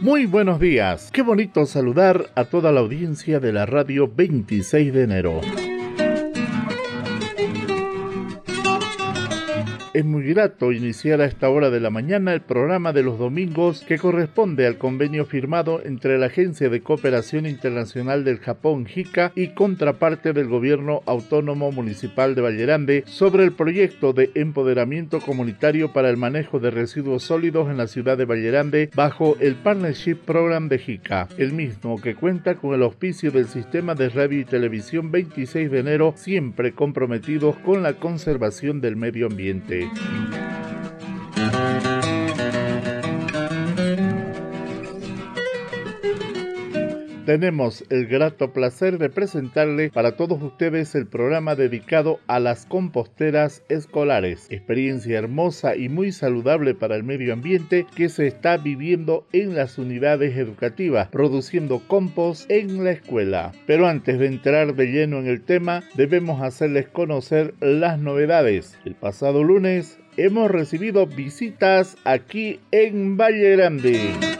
Muy 0.00 0.26
buenos 0.26 0.58
días. 0.58 1.10
Qué 1.12 1.22
bonito 1.22 1.66
saludar 1.66 2.30
a 2.34 2.44
toda 2.46 2.72
la 2.72 2.80
audiencia 2.80 3.40
de 3.40 3.52
la 3.52 3.66
radio 3.66 4.08
26 4.08 4.94
de 4.94 5.02
enero. 5.02 5.40
Es 9.98 10.04
muy 10.04 10.22
grato 10.22 10.70
iniciar 10.70 11.20
a 11.20 11.24
esta 11.24 11.50
hora 11.50 11.70
de 11.70 11.80
la 11.80 11.90
mañana 11.90 12.32
el 12.32 12.40
programa 12.40 12.92
de 12.92 13.02
los 13.02 13.18
domingos 13.18 13.82
que 13.82 13.98
corresponde 13.98 14.64
al 14.64 14.78
convenio 14.78 15.26
firmado 15.26 15.82
entre 15.84 16.18
la 16.18 16.26
Agencia 16.26 16.68
de 16.68 16.82
Cooperación 16.82 17.46
Internacional 17.46 18.22
del 18.22 18.38
Japón 18.38 18.86
JICA 18.86 19.32
y 19.34 19.54
contraparte 19.54 20.32
del 20.32 20.46
Gobierno 20.46 21.02
Autónomo 21.04 21.72
Municipal 21.72 22.36
de 22.36 22.42
Vallerande 22.42 23.02
sobre 23.08 23.42
el 23.42 23.50
proyecto 23.50 24.12
de 24.12 24.30
empoderamiento 24.36 25.18
comunitario 25.18 25.92
para 25.92 26.10
el 26.10 26.16
manejo 26.16 26.60
de 26.60 26.70
residuos 26.70 27.24
sólidos 27.24 27.68
en 27.68 27.78
la 27.78 27.88
ciudad 27.88 28.16
de 28.16 28.24
Vallerande 28.24 28.90
bajo 28.94 29.36
el 29.40 29.56
Partnership 29.56 30.18
Program 30.24 30.68
de 30.68 30.78
JICA, 30.78 31.26
el 31.38 31.52
mismo 31.52 32.00
que 32.00 32.14
cuenta 32.14 32.54
con 32.54 32.72
el 32.72 32.84
auspicio 32.84 33.32
del 33.32 33.48
Sistema 33.48 33.96
de 33.96 34.10
Radio 34.10 34.38
y 34.38 34.44
Televisión 34.44 35.10
26 35.10 35.72
de 35.72 35.80
enero, 35.80 36.14
siempre 36.16 36.70
comprometidos 36.70 37.56
con 37.56 37.82
la 37.82 37.94
conservación 37.94 38.80
del 38.80 38.94
medio 38.94 39.26
ambiente. 39.26 39.87
day. 39.94 41.87
Tenemos 47.28 47.84
el 47.90 48.06
grato 48.06 48.54
placer 48.54 48.96
de 48.96 49.10
presentarle 49.10 49.90
para 49.90 50.16
todos 50.16 50.42
ustedes 50.42 50.94
el 50.94 51.06
programa 51.06 51.56
dedicado 51.56 52.20
a 52.26 52.40
las 52.40 52.64
composteras 52.64 53.62
escolares, 53.68 54.46
experiencia 54.48 55.18
hermosa 55.18 55.76
y 55.76 55.90
muy 55.90 56.10
saludable 56.10 56.74
para 56.74 56.96
el 56.96 57.04
medio 57.04 57.34
ambiente 57.34 57.84
que 57.94 58.08
se 58.08 58.26
está 58.26 58.56
viviendo 58.56 59.26
en 59.34 59.54
las 59.54 59.76
unidades 59.76 60.38
educativas, 60.38 61.08
produciendo 61.08 61.82
compost 61.86 62.50
en 62.50 62.82
la 62.82 62.92
escuela. 62.92 63.52
Pero 63.66 63.86
antes 63.86 64.18
de 64.18 64.26
entrar 64.26 64.74
de 64.74 64.86
lleno 64.86 65.18
en 65.18 65.26
el 65.26 65.42
tema, 65.42 65.82
debemos 65.96 66.40
hacerles 66.40 66.88
conocer 66.88 67.52
las 67.60 67.98
novedades. 67.98 68.78
El 68.86 68.94
pasado 68.94 69.44
lunes 69.44 69.98
hemos 70.16 70.50
recibido 70.50 71.06
visitas 71.06 71.98
aquí 72.04 72.58
en 72.70 73.18
Valle 73.18 73.54
Grande. 73.54 74.37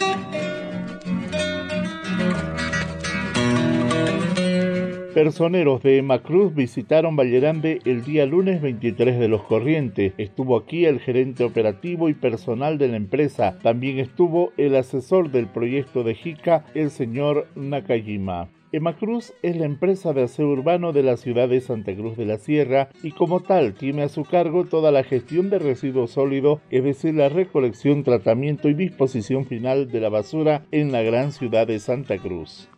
Personeros 5.19 5.83
de 5.83 6.01
Macruz 6.01 6.55
visitaron 6.55 7.17
Vallerande 7.17 7.81
el 7.85 8.05
día 8.05 8.25
lunes 8.25 8.63
23 8.63 9.19
de 9.19 9.27
los 9.27 9.43
Corrientes. 9.43 10.13
Estuvo 10.17 10.57
aquí 10.57 10.85
el 10.85 11.01
gerente 11.01 11.43
operativo 11.43 12.09
y 12.09 12.15
personal 12.15 12.79
de 12.79 12.87
la 12.87 12.99
empresa. 12.99 13.59
También 13.61 13.99
estuvo 13.99 14.53
el 14.57 14.77
asesor 14.77 15.33
del 15.33 15.49
proyecto 15.49 16.05
de 16.05 16.15
JICA, 16.15 16.67
el 16.75 16.93
señor 16.93 17.49
Nakajima. 17.57 18.49
Emacruz 18.71 19.33
es 19.43 19.57
la 19.57 19.65
empresa 19.65 20.13
de 20.13 20.23
aseo 20.23 20.51
urbano 20.51 20.93
de 20.93 21.03
la 21.03 21.17
ciudad 21.17 21.49
de 21.49 21.61
Santa 21.63 21.97
Cruz 21.97 22.17
de 22.17 22.25
la 22.25 22.39
Sierra 22.39 22.89
y 23.03 23.11
como 23.11 23.41
tal 23.41 23.75
tiene 23.75 24.05
a 24.05 24.09
su 24.09 24.23
cargo 24.23 24.67
toda 24.67 24.93
la 24.93 25.03
gestión 25.03 25.51
de 25.51 25.59
residuos 25.59 26.13
sólidos, 26.13 26.61
es 26.71 26.85
decir, 26.85 27.15
la 27.15 27.29
recolección, 27.29 28.05
tratamiento 28.05 28.69
y 28.69 28.75
disposición 28.75 29.47
final 29.47 29.91
de 29.91 29.99
la 29.99 30.11
basura 30.11 30.63
en 30.71 30.93
la 30.93 31.03
gran 31.03 31.33
ciudad 31.33 31.67
de 31.67 31.81
Santa 31.81 32.19
Cruz. 32.19 32.69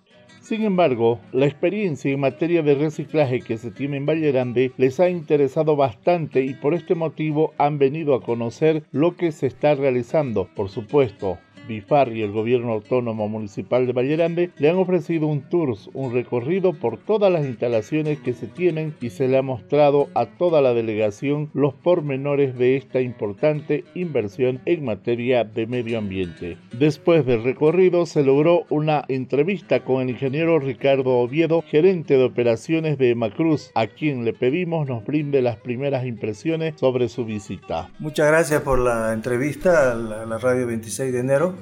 Sin 0.50 0.64
embargo, 0.64 1.20
la 1.30 1.46
experiencia 1.46 2.10
en 2.10 2.18
materia 2.18 2.60
de 2.64 2.74
reciclaje 2.74 3.40
que 3.40 3.56
se 3.56 3.70
tiene 3.70 3.98
en 3.98 4.04
Valle 4.04 4.32
Grande 4.32 4.72
les 4.78 4.98
ha 4.98 5.08
interesado 5.08 5.76
bastante 5.76 6.44
y 6.44 6.54
por 6.54 6.74
este 6.74 6.96
motivo 6.96 7.54
han 7.56 7.78
venido 7.78 8.16
a 8.16 8.20
conocer 8.20 8.82
lo 8.90 9.14
que 9.14 9.30
se 9.30 9.46
está 9.46 9.76
realizando. 9.76 10.48
Por 10.56 10.68
supuesto, 10.68 11.38
BIFAR 11.70 12.12
y 12.16 12.22
el 12.22 12.32
gobierno 12.32 12.72
autónomo 12.72 13.28
municipal 13.28 13.86
de 13.86 13.92
Vallerande 13.92 14.50
le 14.58 14.68
han 14.68 14.76
ofrecido 14.76 15.28
un 15.28 15.42
tour, 15.42 15.76
un 15.94 16.12
recorrido 16.12 16.72
por 16.72 16.98
todas 16.98 17.32
las 17.32 17.46
instalaciones 17.46 18.18
que 18.18 18.32
se 18.32 18.48
tienen 18.48 18.94
y 19.00 19.10
se 19.10 19.28
le 19.28 19.38
ha 19.38 19.42
mostrado 19.42 20.08
a 20.14 20.26
toda 20.26 20.60
la 20.62 20.74
delegación 20.74 21.48
los 21.54 21.74
pormenores 21.74 22.58
de 22.58 22.76
esta 22.76 23.00
importante 23.00 23.84
inversión 23.94 24.60
en 24.64 24.84
materia 24.84 25.44
de 25.44 25.66
medio 25.68 25.98
ambiente. 25.98 26.56
Después 26.76 27.24
del 27.24 27.44
recorrido 27.44 28.04
se 28.04 28.24
logró 28.24 28.64
una 28.68 29.04
entrevista 29.06 29.84
con 29.84 30.02
el 30.02 30.10
ingeniero 30.10 30.39
Ricardo 30.46 31.18
Oviedo, 31.18 31.62
gerente 31.62 32.16
de 32.16 32.24
operaciones 32.24 32.98
de 32.98 33.14
Macruz, 33.14 33.70
a 33.74 33.86
quien 33.86 34.24
le 34.24 34.32
pedimos 34.32 34.88
nos 34.88 35.04
brinde 35.04 35.42
las 35.42 35.56
primeras 35.56 36.06
impresiones 36.06 36.74
sobre 36.78 37.08
su 37.08 37.24
visita. 37.24 37.90
Muchas 37.98 38.28
gracias 38.28 38.62
por 38.62 38.78
la 38.78 39.12
entrevista 39.12 39.92
a 39.92 39.94
la 39.94 40.38
radio 40.38 40.66
26 40.66 41.12
de 41.12 41.18
enero. 41.20 41.54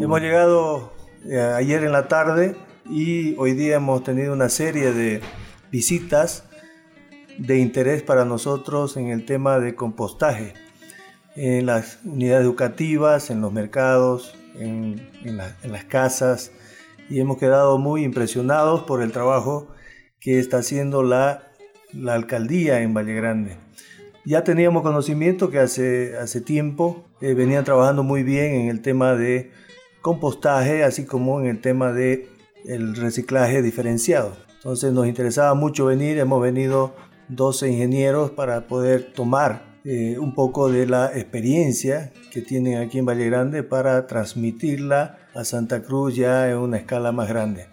Hemos 0.00 0.20
llegado 0.20 0.92
eh, 1.28 1.38
ayer 1.40 1.84
en 1.84 1.92
la 1.92 2.08
tarde 2.08 2.56
y 2.88 3.34
hoy 3.36 3.54
día 3.54 3.76
hemos 3.76 4.04
tenido 4.04 4.32
una 4.32 4.48
serie 4.48 4.92
de 4.92 5.20
visitas 5.70 6.44
de 7.38 7.58
interés 7.58 8.02
para 8.02 8.24
nosotros 8.24 8.96
en 8.96 9.08
el 9.08 9.24
tema 9.24 9.58
de 9.58 9.74
compostaje 9.74 10.54
en 11.36 11.66
las 11.66 11.98
unidades 12.04 12.44
educativas, 12.44 13.30
en 13.30 13.40
los 13.40 13.52
mercados, 13.52 14.34
en, 14.54 15.08
las 15.24 15.84
casas 15.84 16.52
y 17.12 17.20
hemos 17.20 17.36
quedado 17.36 17.76
muy 17.76 18.04
impresionados 18.04 18.84
por 18.84 19.02
el 19.02 19.12
trabajo 19.12 19.68
que 20.18 20.38
está 20.38 20.58
haciendo 20.58 21.02
la, 21.02 21.42
alcaldía 22.08 22.80
en 22.80 22.94
Valle 22.94 23.14
Grande. 23.14 23.58
Ya 24.24 24.44
teníamos 24.44 24.82
conocimiento 24.82 25.50
que 25.50 25.58
hace, 25.58 26.16
hace 26.16 26.40
tiempo 26.40 27.04
eh, 27.20 27.34
venían 27.34 27.64
trabajando 27.64 28.02
muy 28.02 28.22
bien 28.22 28.54
en 28.54 28.68
el 28.70 28.80
tema 28.80 29.14
de 29.14 29.50
compostaje, 30.00 30.84
así 30.84 31.04
como 31.04 31.38
en 31.38 31.48
el 31.48 31.60
tema 31.60 31.92
de 31.92 32.30
el 32.64 32.96
reciclaje 32.96 33.60
diferenciado. 33.60 34.34
Entonces 34.54 34.94
nos 34.94 35.06
interesaba 35.06 35.52
mucho 35.52 35.84
venir, 35.84 36.16
hemos 36.16 36.40
venido 36.40 36.94
12 37.28 37.68
ingenieros 37.68 38.30
para 38.30 38.68
poder 38.68 39.12
tomar 39.12 39.71
eh, 39.84 40.18
un 40.18 40.34
poco 40.34 40.70
de 40.70 40.86
la 40.86 41.06
experiencia 41.06 42.12
que 42.30 42.40
tienen 42.40 42.78
aquí 42.78 42.98
en 42.98 43.06
Valle 43.06 43.26
Grande 43.26 43.62
para 43.62 44.06
transmitirla 44.06 45.18
a 45.34 45.44
Santa 45.44 45.82
Cruz 45.82 46.14
ya 46.14 46.48
en 46.50 46.58
una 46.58 46.76
escala 46.76 47.10
más 47.10 47.28
grande. 47.28 47.66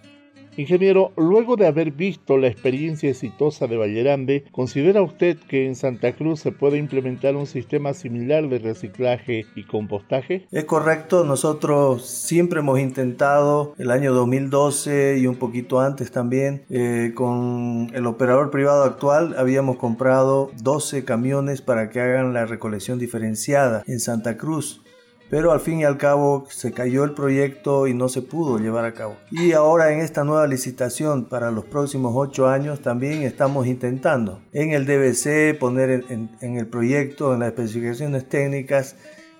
Ingeniero, 0.59 1.13
luego 1.15 1.55
de 1.55 1.67
haber 1.67 1.91
visto 1.91 2.37
la 2.37 2.47
experiencia 2.47 3.09
exitosa 3.09 3.65
de 3.65 3.77
Vallerande, 3.77 4.43
¿considera 4.51 5.01
usted 5.01 5.37
que 5.37 5.65
en 5.65 5.77
Santa 5.77 6.11
Cruz 6.11 6.41
se 6.41 6.51
puede 6.51 6.77
implementar 6.77 7.37
un 7.37 7.47
sistema 7.47 7.93
similar 7.93 8.49
de 8.49 8.59
reciclaje 8.59 9.45
y 9.55 9.63
compostaje? 9.63 10.47
Es 10.51 10.65
correcto, 10.65 11.23
nosotros 11.23 12.05
siempre 12.05 12.59
hemos 12.59 12.77
intentado 12.77 13.73
el 13.77 13.89
año 13.89 14.13
2012 14.13 15.19
y 15.19 15.27
un 15.27 15.37
poquito 15.37 15.79
antes 15.79 16.11
también, 16.11 16.63
eh, 16.69 17.13
con 17.15 17.89
el 17.93 18.05
operador 18.05 18.51
privado 18.51 18.83
actual 18.83 19.35
habíamos 19.37 19.77
comprado 19.77 20.51
12 20.61 21.05
camiones 21.05 21.61
para 21.61 21.89
que 21.89 22.01
hagan 22.01 22.33
la 22.33 22.45
recolección 22.45 22.99
diferenciada 22.99 23.83
en 23.87 24.01
Santa 24.01 24.35
Cruz 24.35 24.81
pero 25.29 25.51
al 25.51 25.59
fin 25.59 25.79
y 25.79 25.83
al 25.83 25.97
cabo 25.97 26.45
se 26.49 26.71
cayó 26.71 27.03
el 27.03 27.13
proyecto 27.13 27.87
y 27.87 27.93
no 27.93 28.09
se 28.09 28.21
pudo 28.21 28.57
llevar 28.57 28.85
a 28.85 28.93
cabo. 28.93 29.17
Y 29.31 29.51
ahora 29.53 29.93
en 29.93 29.99
esta 29.99 30.23
nueva 30.23 30.47
licitación 30.47 31.25
para 31.25 31.51
los 31.51 31.65
próximos 31.65 32.13
ocho 32.15 32.47
años 32.47 32.81
también 32.81 33.23
estamos 33.23 33.67
intentando 33.67 34.41
en 34.53 34.71
el 34.71 34.85
DBC 34.85 35.57
poner 35.59 36.05
en, 36.09 36.57
el 36.57 36.67
proyecto, 36.67 37.33
en 37.33 37.41
las 37.41 37.49
especificaciones 37.49 38.27
técnicas, 38.27 38.95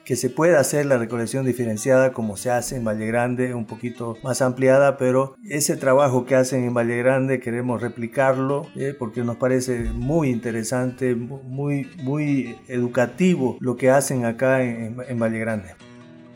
que 0.05 0.15
se 0.15 0.31
pueda 0.31 0.59
hacer 0.59 0.87
la 0.87 0.97
recolección 0.97 1.45
diferenciada 1.45 2.13
como 2.13 2.35
se 2.35 2.49
hace 2.49 2.75
en 2.75 2.83
Valle 2.83 3.05
Grande, 3.05 3.53
un 3.53 3.65
poquito 3.65 4.17
más 4.23 4.41
ampliada, 4.41 4.97
pero 4.97 5.35
ese 5.43 5.77
trabajo 5.77 6.25
que 6.25 6.33
hacen 6.35 6.63
en 6.63 6.73
Valle 6.73 6.97
Grande 6.97 7.39
queremos 7.39 7.79
replicarlo 7.79 8.65
eh, 8.75 8.95
porque 8.97 9.23
nos 9.23 9.35
parece 9.35 9.81
muy 9.93 10.29
interesante, 10.31 11.13
muy, 11.13 11.87
muy 12.01 12.57
educativo 12.67 13.57
lo 13.59 13.77
que 13.77 13.91
hacen 13.91 14.25
acá 14.25 14.63
en, 14.63 14.97
en 15.07 15.19
Valle 15.19 15.37
Grande. 15.37 15.88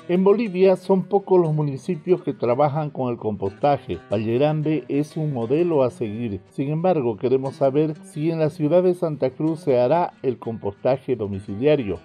En 0.09 0.25
Bolivia 0.25 0.75
son 0.75 1.03
pocos 1.03 1.39
los 1.39 1.53
municipios 1.53 2.21
que 2.23 2.33
trabajan 2.33 2.89
con 2.89 3.09
el 3.09 3.17
compostaje. 3.17 3.99
Valle 4.11 4.33
Grande 4.33 4.83
es 4.89 5.15
un 5.15 5.31
modelo 5.31 5.81
a 5.81 5.91
seguir. 5.91 6.41
Sin 6.49 6.71
embargo, 6.71 7.15
queremos 7.15 7.55
saber 7.55 7.93
si 8.03 8.29
en 8.29 8.39
la 8.39 8.49
ciudad 8.49 8.83
de 8.83 8.95
Santa 8.95 9.29
Cruz 9.29 9.61
se 9.61 9.79
hará 9.79 10.11
el 10.21 10.39
compostaje 10.39 11.15
domiciliario. 11.15 12.01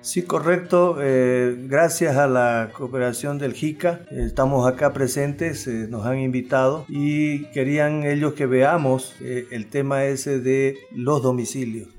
Sí, 0.00 0.22
correcto. 0.22 0.96
Eh, 1.02 1.54
gracias 1.68 2.16
a 2.16 2.28
la 2.28 2.70
cooperación 2.72 3.38
del 3.38 3.52
JICA, 3.52 4.06
estamos 4.10 4.66
acá 4.66 4.94
presentes, 4.94 5.66
eh, 5.66 5.86
nos 5.88 6.06
han 6.06 6.20
invitado 6.20 6.86
y 6.88 7.44
querían 7.52 8.04
ellos 8.04 8.32
que 8.32 8.46
veamos 8.46 9.14
eh, 9.20 9.48
el 9.50 9.68
tema 9.68 10.04
ese 10.04 10.40
de 10.40 10.78
los 10.92 11.22
domicilios. 11.22 11.93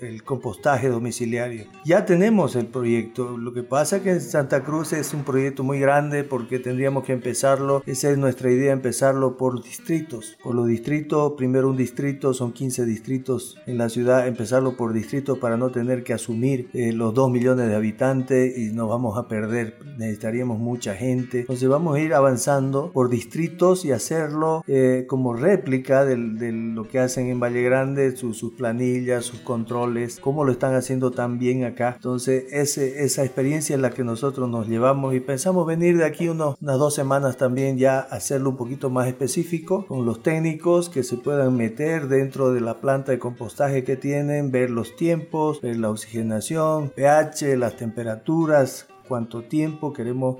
El 0.00 0.22
compostaje 0.24 0.88
domiciliario. 0.88 1.66
Ya 1.84 2.04
tenemos 2.04 2.56
el 2.56 2.66
proyecto, 2.66 3.36
lo 3.38 3.52
que 3.52 3.62
pasa 3.62 3.96
es 3.96 4.02
que 4.02 4.10
en 4.10 4.20
Santa 4.20 4.62
Cruz 4.62 4.92
es 4.92 5.14
un 5.14 5.24
proyecto 5.24 5.62
muy 5.62 5.78
grande 5.78 6.24
porque 6.24 6.58
tendríamos 6.58 7.04
que 7.04 7.12
empezarlo, 7.12 7.82
esa 7.86 8.10
es 8.10 8.18
nuestra 8.18 8.50
idea, 8.50 8.72
empezarlo 8.72 9.36
por 9.36 9.62
distritos, 9.62 10.36
por 10.42 10.54
los 10.54 10.66
distritos, 10.66 11.32
primero 11.36 11.70
un 11.70 11.76
distrito, 11.76 12.34
son 12.34 12.52
15 12.52 12.84
distritos 12.84 13.58
en 13.66 13.78
la 13.78 13.88
ciudad, 13.88 14.26
empezarlo 14.26 14.76
por 14.76 14.92
distritos 14.92 15.38
para 15.38 15.56
no 15.56 15.70
tener 15.70 16.02
que 16.04 16.12
asumir 16.12 16.68
eh, 16.72 16.92
los 16.92 17.14
2 17.14 17.30
millones 17.30 17.68
de 17.68 17.74
habitantes 17.74 18.58
y 18.58 18.72
nos 18.72 18.88
vamos 18.88 19.18
a 19.18 19.28
perder, 19.28 19.78
necesitaríamos 19.98 20.58
mucha 20.58 20.94
gente, 20.94 21.40
entonces 21.40 21.68
vamos 21.68 21.96
a 21.96 22.00
ir 22.00 22.14
avanzando 22.14 22.90
por 22.92 23.08
distritos 23.08 23.84
y 23.84 23.92
hacerlo 23.92 24.64
eh, 24.66 25.06
como 25.08 25.34
réplica 25.34 26.04
de, 26.04 26.16
lo 26.16 26.88
que 26.88 26.98
hacen 26.98 27.28
en 27.28 27.40
Valle 27.40 27.62
Grande, 27.62 28.16
sus 28.16 28.52
planillas, 28.54 29.21
sus 29.22 29.40
controles, 29.40 30.18
cómo 30.20 30.44
lo 30.44 30.52
están 30.52 30.74
haciendo 30.74 31.10
tan 31.10 31.38
bien 31.38 31.64
acá. 31.64 31.94
Entonces, 31.96 32.44
ese, 32.52 33.04
esa 33.04 33.24
experiencia 33.24 33.76
es 33.76 33.80
la 33.80 33.90
que 33.90 34.04
nosotros 34.04 34.48
nos 34.48 34.68
llevamos 34.68 35.14
y 35.14 35.20
pensamos 35.20 35.66
venir 35.66 35.96
de 35.96 36.04
aquí 36.04 36.28
unos, 36.28 36.56
unas 36.60 36.78
dos 36.78 36.94
semanas 36.94 37.36
también 37.36 37.78
ya 37.78 38.00
hacerlo 38.00 38.50
un 38.50 38.56
poquito 38.56 38.90
más 38.90 39.08
específico 39.08 39.86
con 39.86 40.04
los 40.04 40.22
técnicos 40.22 40.88
que 40.88 41.02
se 41.02 41.16
puedan 41.16 41.56
meter 41.56 42.08
dentro 42.08 42.52
de 42.52 42.60
la 42.60 42.80
planta 42.80 43.12
de 43.12 43.18
compostaje 43.18 43.84
que 43.84 43.96
tienen, 43.96 44.50
ver 44.50 44.70
los 44.70 44.96
tiempos, 44.96 45.60
ver 45.60 45.76
la 45.76 45.90
oxigenación, 45.90 46.90
pH, 46.90 47.56
las 47.56 47.76
temperaturas, 47.76 48.86
cuánto 49.08 49.42
tiempo 49.42 49.92
queremos 49.92 50.36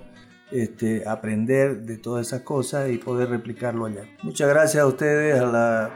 este, 0.52 1.08
aprender 1.08 1.82
de 1.82 1.96
todas 1.98 2.26
esas 2.26 2.42
cosas 2.42 2.90
y 2.90 2.98
poder 2.98 3.30
replicarlo 3.30 3.86
allá. 3.86 4.04
Muchas 4.22 4.48
gracias 4.48 4.82
a 4.82 4.86
ustedes, 4.86 5.40
a, 5.40 5.90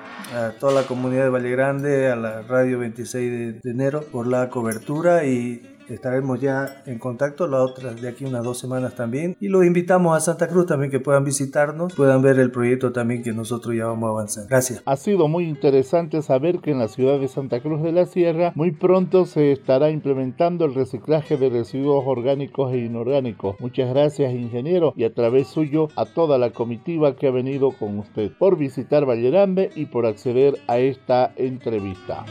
toda 0.58 0.82
la 0.82 0.87
comunidad 0.87 1.25
de 1.25 1.31
Valle 1.31 1.50
Grande, 1.50 2.11
a 2.11 2.17
la 2.17 2.43
radio 2.43 2.79
26 2.79 3.62
de 3.62 3.70
enero 3.70 4.03
por 4.03 4.26
la 4.26 4.49
cobertura 4.49 5.25
y 5.25 5.75
estaremos 5.88 6.41
ya 6.41 6.83
en 6.87 6.99
contacto 6.99 7.47
la 7.47 7.62
otra 7.62 7.94
de 7.94 8.09
aquí 8.09 8.25
unas 8.25 8.44
dos 8.44 8.59
semanas 8.59 8.94
también. 8.94 9.37
Y 9.41 9.49
los 9.49 9.65
invitamos 9.65 10.17
a 10.17 10.21
Santa 10.21 10.49
Cruz 10.49 10.67
también 10.67 10.91
que 10.91 11.00
puedan 11.00 11.25
visitarnos 11.25 11.94
puedan 11.94 12.23
ver 12.23 12.38
el 12.38 12.50
proyecto 12.50 12.93
también 12.93 13.23
que 13.23 13.33
nosotros 13.33 13.75
ya 13.75 13.87
vamos 13.87 14.09
a 14.09 14.11
avanzar. 14.11 14.47
Gracias. 14.49 14.83
Ha 14.85 14.97
sido 14.97 15.29
muy 15.29 15.44
interesante 15.44 16.23
saber 16.23 16.61
que 16.61 16.73
en 16.73 16.79
la 16.79 16.88
ciudad 16.88 17.19
de 17.19 17.29
Santa 17.29 17.61
Cruz 17.61 17.83
de 17.83 17.93
la 17.93 18.06
Sierra 18.06 18.53
muy 18.55 18.73
pronto 18.73 19.27
se 19.27 19.53
estará 19.53 19.91
implementando 19.91 20.65
el 20.65 20.75
reciclaje 20.75 21.37
de 21.37 21.50
residuos 21.50 22.05
orgánicos 22.06 22.73
e 22.73 22.79
inorgánicos. 22.79 23.56
Muchas 23.61 23.91
gracias 23.91 24.33
ingeniero 24.33 24.93
y 24.97 25.05
a 25.05 25.15
través 25.15 25.49
suyo 25.49 25.88
a 25.97 26.05
toda 26.05 26.38
la 26.38 26.50
comitiva 26.50 27.17
que 27.17 27.29
ha 27.29 27.31
venido 27.31 27.73
con 27.73 27.99
usted 27.99 28.31
por 28.38 28.56
visitar 28.56 29.09
Vallerambe 29.09 29.71
y 29.75 29.87
por 29.87 30.06
acceder 30.06 30.59
a 30.67 30.79
esta 30.79 31.33
entrevista. 31.37 32.25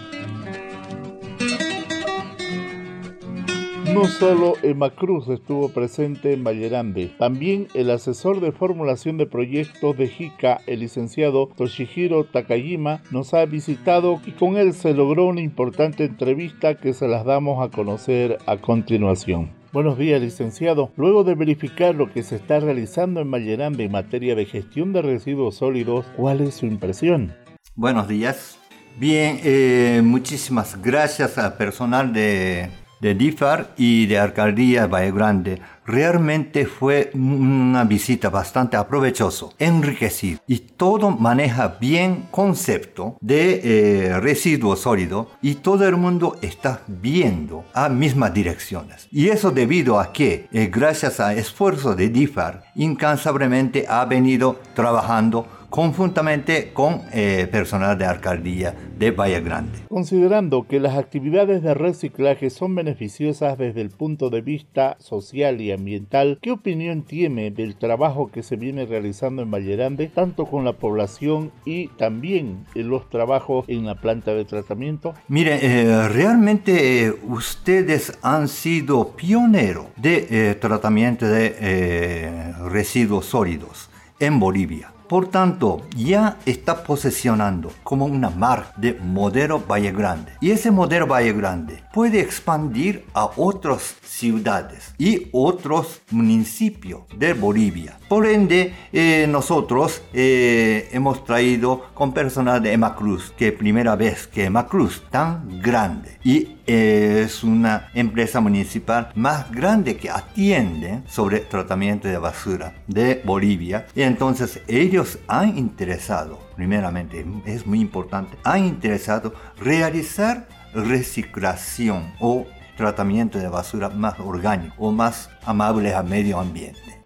No 3.93 4.05
solo 4.05 4.53
Emma 4.63 4.89
Cruz 4.89 5.29
estuvo 5.29 5.69
presente 5.69 6.33
en 6.33 6.43
Vallerande, 6.43 7.11
también 7.19 7.67
el 7.75 7.91
asesor 7.91 8.41
de 8.41 8.51
formulación 8.51 9.17
de 9.17 9.27
proyectos 9.27 9.95
de 9.95 10.07
JICA, 10.07 10.61
el 10.65 10.79
licenciado 10.79 11.49
Toshihiro 11.55 12.23
Takayima, 12.23 13.01
nos 13.11 13.33
ha 13.33 13.45
visitado 13.45 14.19
y 14.25 14.31
con 14.31 14.57
él 14.57 14.73
se 14.73 14.93
logró 14.93 15.25
una 15.25 15.41
importante 15.41 16.03
entrevista 16.03 16.75
que 16.75 16.93
se 16.93 17.07
las 17.07 17.25
damos 17.25 17.63
a 17.63 17.69
conocer 17.69 18.39
a 18.47 18.57
continuación. 18.57 19.51
Buenos 19.71 19.97
días, 19.97 20.19
licenciado. 20.19 20.91
Luego 20.97 21.23
de 21.23 21.35
verificar 21.35 21.93
lo 21.93 22.11
que 22.11 22.23
se 22.23 22.37
está 22.37 22.59
realizando 22.59 23.21
en 23.21 23.29
Vallerambe 23.29 23.83
en 23.83 23.91
materia 23.91 24.35
de 24.35 24.45
gestión 24.45 24.93
de 24.93 25.03
residuos 25.03 25.55
sólidos, 25.55 26.05
¿cuál 26.17 26.41
es 26.41 26.55
su 26.55 26.65
impresión? 26.65 27.33
Buenos 27.75 28.07
días. 28.07 28.57
Bien, 28.97 29.39
eh, 29.43 30.01
muchísimas 30.03 30.81
gracias 30.81 31.37
al 31.37 31.55
personal 31.57 32.13
de 32.13 32.69
de 32.99 33.15
DIFAR 33.15 33.73
y 33.77 34.05
de 34.05 34.19
Alcaldía 34.19 34.87
Valle 34.87 35.11
Grande. 35.11 35.61
Realmente 35.85 36.65
fue 36.65 37.11
una 37.13 37.83
visita 37.83 38.29
bastante 38.29 38.75
aprovechoso, 38.75 39.53
enriquecido 39.59 40.39
y 40.47 40.59
todo 40.59 41.11
maneja 41.11 41.77
bien 41.79 42.27
concepto 42.31 43.17
de 43.21 43.61
eh, 43.63 44.19
residuo 44.19 44.75
sólido 44.75 45.29
y 45.41 45.55
todo 45.55 45.87
el 45.87 45.95
mundo 45.95 46.37
está 46.41 46.81
viendo 46.87 47.65
a 47.73 47.89
mismas 47.89 48.33
direcciones. 48.33 49.07
Y 49.11 49.29
eso 49.29 49.51
debido 49.51 49.99
a 49.99 50.11
que, 50.11 50.47
eh, 50.51 50.69
gracias 50.73 51.19
a 51.19 51.33
esfuerzo 51.35 51.95
de 51.95 52.09
DIFAR, 52.09 52.63
incansablemente 52.75 53.85
ha 53.87 54.05
venido 54.05 54.59
trabajando 54.73 55.47
conjuntamente 55.75 56.71
con 56.71 57.01
eh, 57.11 57.49
personal 57.51 57.97
de 57.97 58.05
alcaldía 58.05 58.73
de 58.97 59.11
Valle 59.11 59.41
Grande. 59.41 59.79
Considerando 59.89 60.65
que 60.69 60.79
las 60.79 60.97
actividades 60.97 61.61
de 61.61 61.73
reciclaje 61.73 62.49
son 62.49 62.75
beneficiosas 62.75 63.57
desde 63.57 63.81
el 63.81 63.89
punto 63.89 64.29
de 64.29 64.39
vista 64.39 64.95
social 64.99 65.59
y 65.59 65.73
ambiental, 65.73 66.39
¿qué 66.41 66.51
opinión 66.51 67.01
tiene 67.01 67.51
del 67.51 67.75
trabajo 67.75 68.31
que 68.31 68.41
se 68.41 68.55
viene 68.55 68.85
realizando 68.85 69.41
en 69.41 69.51
Valle 69.51 69.75
Grande, 69.75 70.07
tanto 70.07 70.45
con 70.45 70.63
la 70.63 70.77
población 70.77 71.51
y 71.65 71.89
también 71.89 72.65
en 72.73 72.87
los 72.87 73.09
trabajos 73.09 73.65
en 73.67 73.85
la 73.85 73.95
planta 73.95 74.33
de 74.33 74.45
tratamiento? 74.45 75.13
Mire, 75.27 75.59
eh, 75.61 76.07
realmente 76.07 77.03
eh, 77.03 77.13
ustedes 77.27 78.17
han 78.21 78.47
sido 78.47 79.09
pioneros 79.09 79.87
de 79.97 80.55
tratamiento 80.61 81.27
de 81.27 82.53
residuos 82.63 83.25
sólidos 83.25 83.89
en 84.21 84.39
Bolivia. 84.39 84.94
Por 85.07 85.27
tanto, 85.27 85.83
ya 85.95 86.37
está 86.45 86.83
posesionando 86.83 87.71
como 87.83 88.05
una 88.05 88.29
marca 88.29 88.73
de 88.77 88.93
modelo 88.93 89.59
Valle 89.59 89.91
Grande. 89.91 90.31
Y 90.41 90.51
ese 90.51 90.71
modelo 90.71 91.05
Valle 91.05 91.33
Grande 91.33 91.83
puede 91.93 92.19
expandir 92.19 93.05
a 93.13 93.29
otras 93.35 93.95
ciudades 94.03 94.93
y 94.97 95.27
otros 95.31 96.01
municipios 96.09 97.03
de 97.17 97.33
Bolivia. 97.33 97.99
Por 98.09 98.25
ende, 98.25 98.73
eh, 98.91 99.27
nosotros 99.29 100.01
eh, 100.13 100.89
hemos 100.91 101.23
traído 101.23 101.85
con 101.93 102.13
personal 102.13 102.61
de 102.61 102.73
Emacruz, 102.73 103.31
que 103.37 103.51
primera 103.51 103.95
vez 103.95 104.27
que 104.27 104.45
Emacruz 104.45 105.03
tan 105.11 105.61
grande 105.61 106.17
y 106.23 106.54
es 106.65 107.43
una 107.43 107.89
empresa 107.93 108.39
municipal 108.39 109.11
más 109.15 109.51
grande 109.51 109.97
que 109.97 110.09
atiende 110.09 111.01
sobre 111.07 111.39
tratamiento 111.41 112.07
de 112.07 112.17
basura 112.17 112.73
de 112.87 113.21
Bolivia. 113.23 113.87
Y 113.95 114.01
entonces 114.01 114.61
ellos 114.67 115.19
han 115.27 115.57
interesado, 115.57 116.39
primeramente, 116.55 117.25
es 117.45 117.65
muy 117.65 117.79
importante, 117.79 118.37
han 118.43 118.65
interesado 118.65 119.33
realizar 119.57 120.47
reciclación 120.73 122.13
o 122.19 122.45
tratamiento 122.75 123.39
de 123.39 123.47
basura 123.47 123.89
más 123.89 124.19
orgánico 124.19 124.75
o 124.77 124.91
más 124.91 125.29
amable 125.45 125.93
al 125.93 126.05
medio 126.05 126.39
ambiente. 126.39 127.04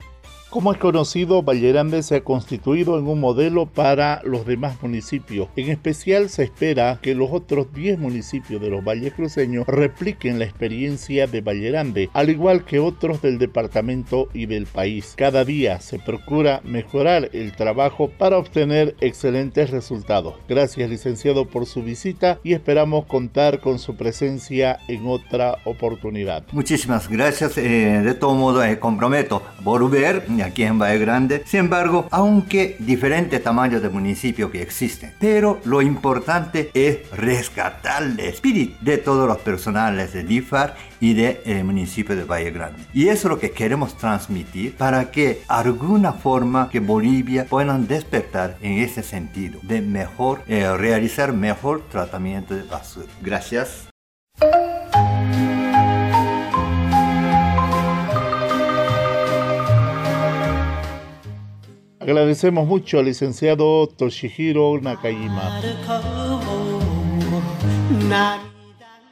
Como 0.50 0.72
es 0.72 0.80
conocido, 0.80 1.44
Vallerande 1.44 2.02
se 2.02 2.16
ha 2.16 2.24
constituido 2.24 2.98
en 2.98 3.06
un 3.06 3.20
modelo 3.20 3.68
para 3.68 4.20
los 4.24 4.48
demás 4.48 4.82
municipios. 4.82 5.48
En 5.56 5.70
especial 5.70 6.28
se 6.30 6.46
espera 6.46 6.98
que 7.04 7.14
los 7.14 7.30
otros 7.32 7.72
10 7.72 8.00
municipios 8.00 8.60
de 8.60 8.72
los 8.72 8.84
valles 8.84 9.14
cruceños 9.14 9.68
repliquen 9.68 10.40
la 10.40 10.46
experiencia 10.46 11.28
de 11.28 11.42
Vallerande, 11.42 12.10
al 12.14 12.32
igual 12.32 12.66
que 12.66 12.80
otros 12.80 13.22
del 13.22 13.38
departamento 13.38 14.28
y 14.34 14.48
del 14.48 14.66
país. 14.66 15.14
Cada 15.16 15.46
día 15.46 15.82
se 15.82 16.00
procura 16.00 16.62
mejorar 16.64 17.30
el 17.34 17.56
trabajo 17.56 18.10
para 18.10 18.40
obtener 18.40 18.96
excelentes 19.02 19.70
resultados. 19.70 20.34
Gracias 20.50 20.90
licenciado 20.90 21.46
por 21.46 21.68
su 21.68 21.84
visita 21.84 22.40
y 22.44 22.54
esperamos 22.54 23.06
contar 23.06 23.60
con 23.60 23.78
su 23.78 23.96
presencia 23.96 24.80
en 24.88 25.06
otra 25.06 25.58
oportunidad. 25.66 26.44
Muchísimas 26.54 27.08
gracias. 27.08 27.56
Eh, 27.60 28.02
de 28.04 28.14
todo 28.16 28.34
modo, 28.34 28.64
eh, 28.64 28.80
comprometo 28.80 29.44
volver 29.62 30.24
aquí 30.42 30.64
en 30.64 30.80
Valle 30.80 31.00
Grande. 31.00 31.44
Sin 31.46 31.62
embargo, 31.62 32.08
aunque 32.12 32.76
diferentes 32.80 33.42
tamaños 33.44 33.82
de 33.82 33.90
municipio 33.90 34.52
que 34.52 34.62
existen, 34.62 35.14
pero 35.20 35.60
lo 35.66 35.82
importante 35.82 36.72
es 36.74 37.10
rescatar 37.12 38.04
el 38.04 38.20
espíritu 38.20 38.78
de 38.82 38.98
todos 38.98 39.28
los 39.28 39.38
personales 39.40 40.14
de 40.14 40.24
DIFAR 40.24 40.76
y 41.00 41.14
del 41.14 41.38
de, 41.44 41.64
municipio 41.64 42.16
de 42.16 42.24
Valle 42.24 42.52
Grande. 42.52 42.82
Y 42.94 43.08
eso 43.08 43.28
es 43.28 43.32
lo 43.32 43.40
que 43.40 43.52
queremos 43.52 43.98
transmitir 43.98 44.76
para 44.76 45.12
que 45.12 45.42
alguna 45.48 46.14
forma 46.14 46.70
que 46.70 46.80
Bolivia 46.80 47.46
puedan 47.46 47.88
despertar 47.88 48.58
en 48.62 48.80
ese 48.80 49.04
sentido 49.04 49.60
de 49.64 49.82
mejor 49.82 50.42
eh, 50.48 50.76
realizar 50.78 51.34
mejor 51.34 51.84
tratamiento 51.90 52.54
de 52.54 52.64
basura. 52.64 53.08
Gracias. 53.22 53.89
Agradecemos 62.10 62.66
mucho 62.66 62.98
al 62.98 63.06
licenciado 63.06 63.86
Toshihiro 63.86 64.82
Nakajima. 64.82 65.62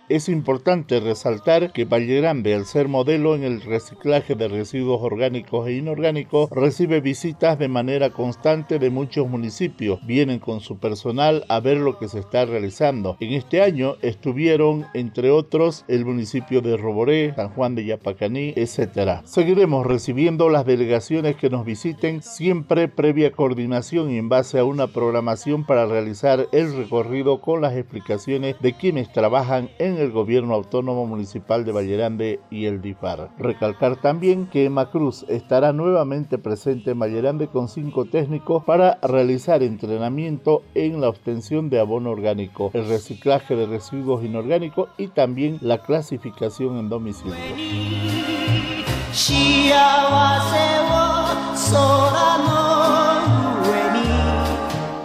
Es 0.09 0.29
importante 0.29 1.01
resaltar 1.01 1.73
que 1.73 1.83
Valle 1.83 2.21
Grande, 2.21 2.55
al 2.55 2.65
ser 2.65 2.87
modelo 2.87 3.35
en 3.35 3.43
el 3.43 3.59
reciclaje 3.59 4.35
de 4.35 4.47
residuos 4.47 5.01
orgánicos 5.01 5.67
e 5.67 5.73
inorgánicos, 5.73 6.49
recibe 6.49 7.01
visitas 7.01 7.59
de 7.59 7.67
manera 7.67 8.11
constante 8.11 8.79
de 8.79 8.89
muchos 8.89 9.27
municipios. 9.27 9.99
Vienen 10.07 10.39
con 10.39 10.61
su 10.61 10.77
personal 10.79 11.43
a 11.49 11.59
ver 11.59 11.79
lo 11.79 11.97
que 11.97 12.07
se 12.07 12.19
está 12.19 12.45
realizando. 12.45 13.17
En 13.19 13.33
este 13.33 13.61
año 13.61 13.95
estuvieron, 14.01 14.85
entre 14.93 15.29
otros, 15.29 15.83
el 15.89 16.05
municipio 16.05 16.61
de 16.61 16.77
Roboré, 16.77 17.33
San 17.35 17.49
Juan 17.49 17.75
de 17.75 17.83
Yapacaní, 17.83 18.53
etc. 18.55 19.25
Seguiremos 19.25 19.85
recibiendo 19.85 20.47
las 20.47 20.65
delegaciones 20.65 21.35
que 21.35 21.49
nos 21.49 21.65
visiten 21.65 22.21
siempre 22.21 22.87
previa 22.87 23.33
coordinación 23.33 24.09
y 24.11 24.17
en 24.17 24.29
base 24.29 24.57
a 24.57 24.63
una 24.63 24.87
programación 24.87 25.65
para 25.65 25.85
realizar 25.85 26.47
el 26.53 26.77
recorrido 26.77 27.41
con 27.41 27.59
las 27.59 27.75
explicaciones 27.75 28.55
de 28.61 28.71
quienes 28.71 29.11
trabajan 29.11 29.69
en 29.79 29.96
el 29.97 30.11
gobierno 30.11 30.53
autónomo 30.53 31.05
municipal 31.05 31.65
de 31.65 31.71
Vallerande 31.71 32.39
y 32.49 32.65
el 32.65 32.81
DIFAR. 32.81 33.29
Recalcar 33.37 33.97
también 33.97 34.47
que 34.47 34.69
Macruz 34.69 35.25
estará 35.27 35.73
nuevamente 35.73 36.37
presente 36.37 36.91
en 36.91 36.99
Vallerande 36.99 37.47
con 37.47 37.67
cinco 37.67 38.05
técnicos 38.05 38.63
para 38.63 38.99
realizar 39.01 39.63
entrenamiento 39.63 40.63
en 40.75 41.01
la 41.01 41.09
obtención 41.09 41.69
de 41.69 41.79
abono 41.79 42.11
orgánico, 42.11 42.71
el 42.73 42.87
reciclaje 42.87 43.55
de 43.55 43.65
residuos 43.65 44.23
inorgánicos 44.23 44.89
y 44.97 45.07
también 45.07 45.57
la 45.61 45.79
clasificación 45.79 46.77
en 46.77 46.89
domicilio. 46.89 47.35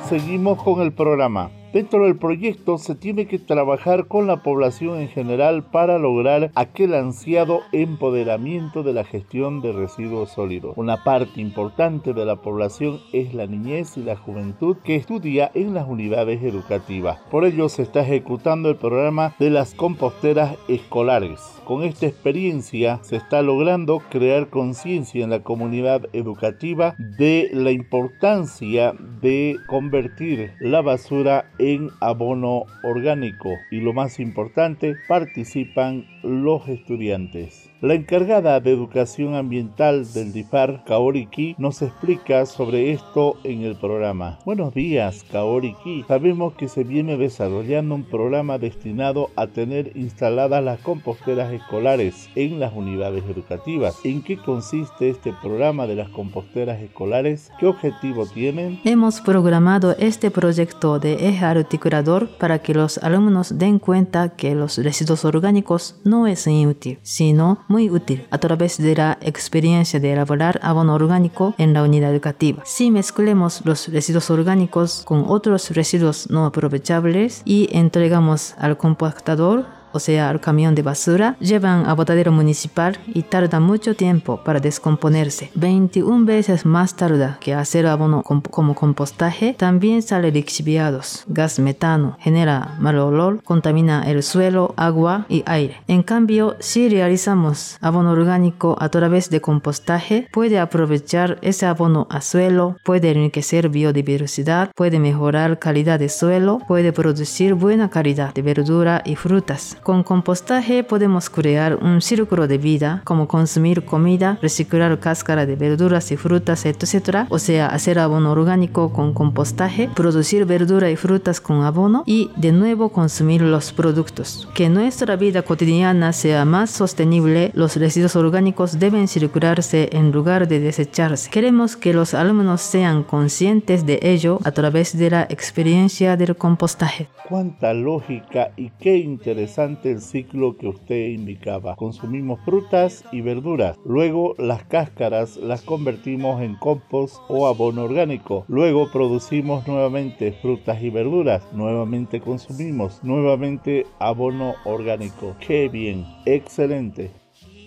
Seguimos 0.08 0.62
con 0.62 0.82
el 0.82 0.92
programa. 0.92 1.50
Dentro 1.72 2.04
del 2.04 2.18
proyecto 2.18 2.76
se 2.76 2.94
tiene 2.94 3.26
que 3.26 3.38
trabajar 3.38 4.06
con 4.06 4.26
la 4.26 4.42
población 4.42 5.00
en 5.00 5.08
general 5.08 5.64
para 5.64 5.98
lograr 5.98 6.50
aquel 6.54 6.92
ansiado 6.92 7.60
empoderamiento 7.72 8.82
de 8.82 8.92
la 8.92 9.04
gestión 9.04 9.62
de 9.62 9.72
residuos 9.72 10.32
sólidos. 10.32 10.74
Una 10.76 11.02
parte 11.02 11.40
importante 11.40 12.12
de 12.12 12.26
la 12.26 12.36
población 12.36 13.00
es 13.14 13.32
la 13.32 13.46
niñez 13.46 13.96
y 13.96 14.02
la 14.02 14.16
juventud 14.16 14.76
que 14.84 14.96
estudia 14.96 15.50
en 15.54 15.72
las 15.72 15.88
unidades 15.88 16.42
educativas. 16.42 17.20
Por 17.30 17.46
ello 17.46 17.70
se 17.70 17.84
está 17.84 18.02
ejecutando 18.02 18.68
el 18.68 18.76
programa 18.76 19.34
de 19.38 19.48
las 19.48 19.74
composteras 19.74 20.58
escolares. 20.68 21.40
Con 21.64 21.84
esta 21.84 22.04
experiencia 22.04 22.98
se 23.02 23.16
está 23.16 23.40
logrando 23.40 24.02
crear 24.10 24.50
conciencia 24.50 25.24
en 25.24 25.30
la 25.30 25.42
comunidad 25.42 26.06
educativa 26.12 26.96
de 26.98 27.48
la 27.54 27.70
importancia 27.70 28.92
de 29.22 29.56
convertir 29.68 30.52
la 30.60 30.82
basura 30.82 31.46
en 31.58 31.61
abono 32.00 32.64
orgánico. 32.82 33.60
Y 33.70 33.80
lo 33.80 33.92
más 33.92 34.18
importante, 34.20 34.96
participan 35.06 36.04
los 36.22 36.68
estudiantes. 36.68 37.68
La 37.80 37.94
encargada 37.94 38.60
de 38.60 38.70
educación 38.70 39.34
ambiental 39.34 40.06
del 40.12 40.32
DIFAR, 40.32 40.84
Kaori 40.84 41.26
Ki, 41.26 41.56
nos 41.58 41.82
explica 41.82 42.46
sobre 42.46 42.92
esto 42.92 43.36
en 43.42 43.62
el 43.62 43.74
programa. 43.74 44.38
Buenos 44.44 44.72
días, 44.72 45.24
Kaori 45.32 45.74
Ki. 45.82 46.04
Sabemos 46.06 46.52
que 46.54 46.68
se 46.68 46.84
viene 46.84 47.16
desarrollando 47.16 47.96
un 47.96 48.04
programa 48.04 48.58
destinado 48.58 49.30
a 49.34 49.48
tener 49.48 49.96
instaladas 49.96 50.62
las 50.62 50.78
composteras 50.78 51.52
escolares 51.52 52.28
en 52.36 52.60
las 52.60 52.72
unidades 52.72 53.24
educativas. 53.24 53.98
¿En 54.04 54.22
qué 54.22 54.36
consiste 54.36 55.08
este 55.08 55.32
programa 55.42 55.88
de 55.88 55.96
las 55.96 56.08
composteras 56.10 56.80
escolares? 56.80 57.50
¿Qué 57.58 57.66
objetivo 57.66 58.26
tienen? 58.26 58.78
Hemos 58.84 59.20
programado 59.20 59.96
este 59.98 60.30
proyecto 60.30 61.00
de 61.00 61.14
eje 61.28 61.44
articulador 61.44 62.28
para 62.38 62.60
que 62.60 62.74
los 62.74 62.98
alumnos 62.98 63.58
den 63.58 63.80
cuenta 63.80 64.36
que 64.36 64.54
los 64.54 64.78
residuos 64.78 65.24
orgánicos 65.24 66.00
no 66.04 66.11
es 66.26 66.46
inútil, 66.46 66.98
sino 67.02 67.58
muy 67.68 67.90
útil 67.90 68.26
a 68.30 68.38
través 68.38 68.78
de 68.78 68.94
la 68.94 69.18
experiencia 69.20 69.98
de 69.98 70.12
elaborar 70.12 70.60
abono 70.62 70.94
orgánico 70.94 71.54
en 71.58 71.72
la 71.72 71.82
unidad 71.82 72.12
educativa. 72.12 72.62
Si 72.64 72.90
mezclemos 72.90 73.62
los 73.64 73.88
residuos 73.88 74.30
orgánicos 74.30 75.02
con 75.04 75.24
otros 75.26 75.70
residuos 75.70 76.28
no 76.30 76.44
aprovechables 76.46 77.42
y 77.44 77.68
entregamos 77.72 78.54
al 78.58 78.76
compactador, 78.76 79.66
o 79.92 79.98
sea, 79.98 80.30
al 80.30 80.40
camión 80.40 80.74
de 80.74 80.82
basura, 80.82 81.36
llevan 81.40 81.86
a 81.86 81.94
botadero 81.94 82.32
municipal 82.32 82.98
y 83.06 83.22
tarda 83.22 83.60
mucho 83.60 83.94
tiempo 83.94 84.42
para 84.44 84.60
descomponerse. 84.60 85.50
21 85.54 86.24
veces 86.24 86.66
más 86.66 86.96
tarda 86.96 87.38
que 87.40 87.54
hacer 87.54 87.86
abono 87.86 88.22
como 88.22 88.74
compostaje, 88.74 89.54
también 89.58 90.02
sale 90.02 90.30
lixiviados. 90.30 91.24
Gas 91.28 91.58
metano 91.58 92.16
genera 92.20 92.76
mal 92.78 92.98
olor, 92.98 93.42
contamina 93.42 94.02
el 94.10 94.22
suelo, 94.22 94.74
agua 94.76 95.26
y 95.28 95.42
aire. 95.46 95.76
En 95.88 96.02
cambio, 96.02 96.56
si 96.58 96.88
realizamos 96.88 97.78
abono 97.80 98.12
orgánico 98.12 98.76
a 98.80 98.88
través 98.88 99.30
de 99.30 99.40
compostaje, 99.40 100.28
puede 100.32 100.58
aprovechar 100.58 101.38
ese 101.42 101.66
abono 101.66 102.06
a 102.10 102.20
suelo, 102.20 102.76
puede 102.84 103.10
enriquecer 103.10 103.68
biodiversidad, 103.68 104.70
puede 104.74 104.98
mejorar 104.98 105.58
calidad 105.58 105.98
de 105.98 106.08
suelo, 106.08 106.60
puede 106.66 106.92
producir 106.92 107.54
buena 107.54 107.90
calidad 107.90 108.34
de 108.34 108.42
verdura 108.42 109.02
y 109.04 109.16
frutas. 109.16 109.76
Con 109.82 110.04
compostaje 110.04 110.84
podemos 110.84 111.28
crear 111.28 111.74
un 111.74 112.00
círculo 112.02 112.46
de 112.46 112.56
vida 112.56 113.02
como 113.04 113.26
consumir 113.26 113.84
comida, 113.84 114.38
reciclar 114.40 115.00
cáscara 115.00 115.44
de 115.44 115.56
verduras 115.56 116.12
y 116.12 116.16
frutas, 116.16 116.66
etc. 116.66 117.26
O 117.30 117.40
sea, 117.40 117.66
hacer 117.66 117.98
abono 117.98 118.30
orgánico 118.30 118.92
con 118.92 119.12
compostaje, 119.12 119.90
producir 119.92 120.44
verdura 120.46 120.88
y 120.88 120.94
frutas 120.94 121.40
con 121.40 121.64
abono 121.64 122.04
y 122.06 122.30
de 122.36 122.52
nuevo 122.52 122.90
consumir 122.90 123.42
los 123.42 123.72
productos. 123.72 124.48
Que 124.54 124.68
nuestra 124.68 125.16
vida 125.16 125.42
cotidiana 125.42 126.12
sea 126.12 126.44
más 126.44 126.70
sostenible, 126.70 127.50
los 127.52 127.74
residuos 127.74 128.14
orgánicos 128.14 128.78
deben 128.78 129.08
circularse 129.08 129.90
en 129.92 130.12
lugar 130.12 130.46
de 130.46 130.60
desecharse. 130.60 131.28
Queremos 131.28 131.76
que 131.76 131.92
los 131.92 132.14
alumnos 132.14 132.60
sean 132.60 133.02
conscientes 133.02 133.84
de 133.84 133.98
ello 134.00 134.38
a 134.44 134.52
través 134.52 134.96
de 134.96 135.10
la 135.10 135.22
experiencia 135.28 136.16
del 136.16 136.36
compostaje. 136.36 137.08
Cuánta 137.28 137.72
lógica 137.72 138.52
y 138.56 138.70
qué 138.78 138.98
interesante 138.98 139.71
el 139.90 140.00
ciclo 140.00 140.56
que 140.56 140.68
usted 140.68 141.08
indicaba. 141.08 141.76
Consumimos 141.76 142.40
frutas 142.44 143.04
y 143.12 143.20
verduras. 143.20 143.78
Luego 143.84 144.34
las 144.38 144.64
cáscaras 144.64 145.36
las 145.36 145.62
convertimos 145.62 146.42
en 146.42 146.56
compost 146.56 147.16
o 147.28 147.46
abono 147.46 147.84
orgánico. 147.84 148.44
Luego 148.48 148.90
producimos 148.92 149.66
nuevamente 149.66 150.32
frutas 150.32 150.82
y 150.82 150.90
verduras. 150.90 151.42
Nuevamente 151.52 152.20
consumimos. 152.20 153.02
Nuevamente 153.02 153.86
abono 153.98 154.54
orgánico. 154.64 155.36
Qué 155.40 155.68
bien. 155.68 156.04
Excelente. 156.26 157.10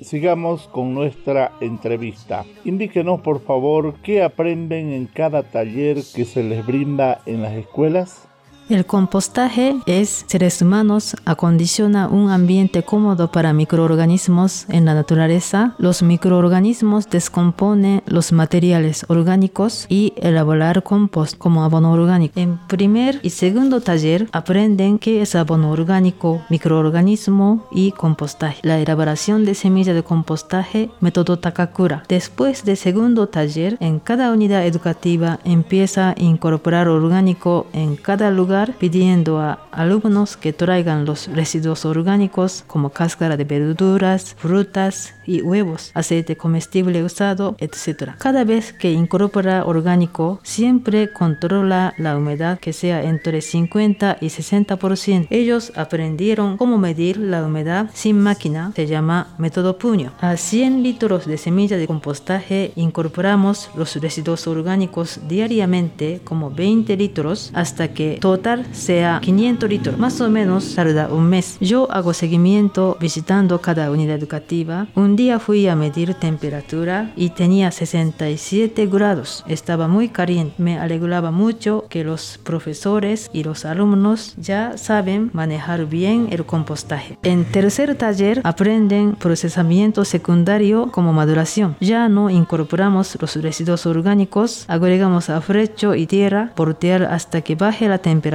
Sigamos 0.02 0.68
con 0.68 0.94
nuestra 0.94 1.54
entrevista. 1.62 2.46
Indíquenos 2.66 3.22
por 3.22 3.40
favor 3.40 3.96
qué 4.04 4.24
aprenden 4.24 4.92
en 4.92 5.06
cada 5.06 5.44
taller 5.44 5.98
que 6.14 6.26
se 6.26 6.44
les 6.44 6.66
brinda 6.66 7.22
en 7.26 7.42
las 7.42 7.54
escuelas. 7.54 8.28
El 8.68 8.84
compostaje 8.88 9.78
es 9.86 10.26
seres 10.28 10.60
humanos 10.60 11.16
acondiciona 11.26 12.08
un 12.08 12.32
ambiente 12.32 12.82
cómodo 12.82 13.32
para 13.32 13.54
microorganismos 13.54 14.66
en 14.70 14.86
la 14.86 14.96
naturaleza. 14.96 15.76
Los 15.78 16.02
microorganismos 16.02 17.08
descomponen 17.08 18.02
los 18.08 18.32
materiales 18.32 19.06
orgánicos 19.08 19.86
y 19.88 20.14
elaborar 20.18 20.82
compost 20.82 21.38
como 21.38 21.64
abono 21.64 21.92
orgánico. 21.92 22.40
En 22.40 22.58
primer 22.68 23.20
y 23.22 23.30
segundo 23.30 23.82
taller 23.82 24.28
aprenden 24.32 24.98
qué 24.98 25.22
es 25.22 25.36
abono 25.36 25.70
orgánico, 25.70 26.42
microorganismo 26.50 27.68
y 27.72 27.92
compostaje. 27.92 28.58
La 28.64 28.80
elaboración 28.80 29.46
de 29.46 29.54
semilla 29.54 29.94
de 29.94 30.02
compostaje, 30.02 30.90
método 31.02 31.38
Takakura. 31.38 32.04
Después 32.10 32.66
del 32.66 32.78
segundo 32.78 33.28
taller, 33.28 33.78
en 33.80 34.00
cada 34.00 34.32
unidad 34.32 34.66
educativa 34.66 35.38
empieza 35.44 36.10
a 36.10 36.16
incorporar 36.18 36.88
orgánico 36.88 37.68
en 37.72 37.96
cada 37.96 38.32
lugar 38.32 38.55
pidiendo 38.80 39.40
a 39.40 39.68
alumnos 39.72 40.38
que 40.38 40.54
traigan 40.54 41.06
los 41.06 41.28
residuos 41.28 41.84
orgánicos 41.86 42.64
como 42.68 42.90
cáscara 42.90 43.36
de 43.36 43.44
verduras, 43.44 44.36
frutas 44.38 45.14
y 45.26 45.42
huevos, 45.42 45.92
aceite 45.94 46.38
comestible 46.38 47.04
usado, 47.04 47.56
etc. 47.60 48.12
Cada 48.18 48.44
vez 48.44 48.72
que 48.72 48.92
incorpora 48.92 49.66
orgánico, 49.66 50.40
siempre 50.44 51.12
controla 51.12 51.94
la 51.98 52.18
humedad 52.18 52.60
que 52.60 52.72
sea 52.72 53.04
entre 53.04 53.42
50 53.42 54.18
y 54.22 54.28
60%. 54.28 55.28
Ellos 55.30 55.74
aprendieron 55.76 56.58
cómo 56.58 56.78
medir 56.78 57.18
la 57.18 57.44
humedad 57.44 57.90
sin 57.94 58.20
máquina, 58.20 58.72
se 58.76 58.88
llama 58.88 59.36
método 59.38 59.78
puño. 59.78 60.14
A 60.22 60.38
100 60.38 60.84
litros 60.84 61.26
de 61.26 61.38
semilla 61.38 61.78
de 61.78 61.88
compostaje 61.88 62.72
incorporamos 62.76 63.70
los 63.76 63.96
residuos 63.96 64.48
orgánicos 64.48 65.20
diariamente 65.28 66.22
como 66.24 66.52
20 66.52 66.96
litros 66.96 67.52
hasta 67.54 67.94
que 67.94 68.18
total 68.22 68.45
total 68.46 68.76
sea 68.76 69.20
500 69.24 69.68
litros, 69.68 69.98
más 69.98 70.22
o 70.22 70.30
menos 70.30 70.76
tarda 70.76 71.08
un 71.08 71.28
mes. 71.28 71.58
Yo 71.60 71.92
hago 71.92 72.14
seguimiento 72.14 72.96
visitando 73.02 73.60
cada 73.60 73.90
unidad 73.90 74.18
educativa. 74.18 74.86
Un 74.94 75.16
día 75.16 75.40
fui 75.40 75.68
a 75.68 75.76
medir 75.76 76.14
temperatura 76.14 77.12
y 77.16 77.30
tenía 77.30 77.72
67 77.72 78.86
grados. 78.86 79.44
Estaba 79.48 79.88
muy 79.88 80.10
caliente. 80.10 80.54
Me 80.60 80.78
alegraba 80.78 81.32
mucho 81.32 81.86
que 81.90 82.04
los 82.04 82.40
profesores 82.44 83.32
y 83.34 83.44
los 83.44 83.66
alumnos 83.66 84.36
ya 84.38 84.78
saben 84.78 85.32
manejar 85.34 85.88
bien 85.88 86.28
el 86.30 86.46
compostaje. 86.46 87.18
En 87.24 87.46
tercer 87.46 87.96
taller 87.96 88.42
aprenden 88.44 89.16
procesamiento 89.16 90.06
secundario 90.06 90.92
como 90.92 91.14
maduración. 91.14 91.78
Ya 91.80 92.10
no 92.10 92.30
incorporamos 92.30 93.18
los 93.20 93.36
residuos 93.38 93.88
orgánicos, 93.88 94.66
agregamos 94.68 95.32
afrecho 95.32 95.96
y 95.96 96.06
tierra, 96.06 96.52
portear 96.56 97.04
hasta 97.06 97.42
que 97.42 97.56
baje 97.56 97.88
la 97.88 97.98
temperatura, 97.98 98.35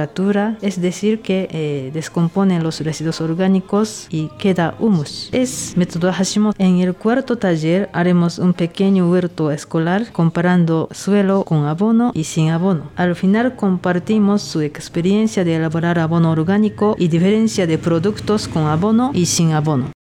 es 0.61 0.81
decir, 0.81 1.21
que 1.21 1.47
eh, 1.51 1.91
descomponen 1.93 2.63
los 2.63 2.79
residuos 2.81 3.21
orgánicos 3.21 4.07
y 4.09 4.29
queda 4.37 4.75
humus. 4.79 5.29
Es 5.31 5.73
método 5.75 6.11
Hashimoto. 6.11 6.55
En 6.59 6.79
el 6.79 6.93
cuarto 6.93 7.37
taller 7.37 7.89
haremos 7.93 8.39
un 8.39 8.53
pequeño 8.53 9.09
huerto 9.09 9.51
escolar 9.51 10.11
comparando 10.11 10.89
suelo 10.91 11.43
con 11.43 11.65
abono 11.65 12.11
y 12.13 12.23
sin 12.25 12.49
abono. 12.49 12.91
Al 12.95 13.15
final 13.15 13.55
compartimos 13.55 14.41
su 14.41 14.61
experiencia 14.61 15.43
de 15.43 15.55
elaborar 15.55 15.99
abono 15.99 16.31
orgánico 16.31 16.95
y 16.97 17.07
diferencia 17.07 17.67
de 17.67 17.77
productos 17.77 18.47
con 18.47 18.67
abono 18.67 19.11
y 19.13 19.25
sin 19.25 19.53
abono. 19.53 19.91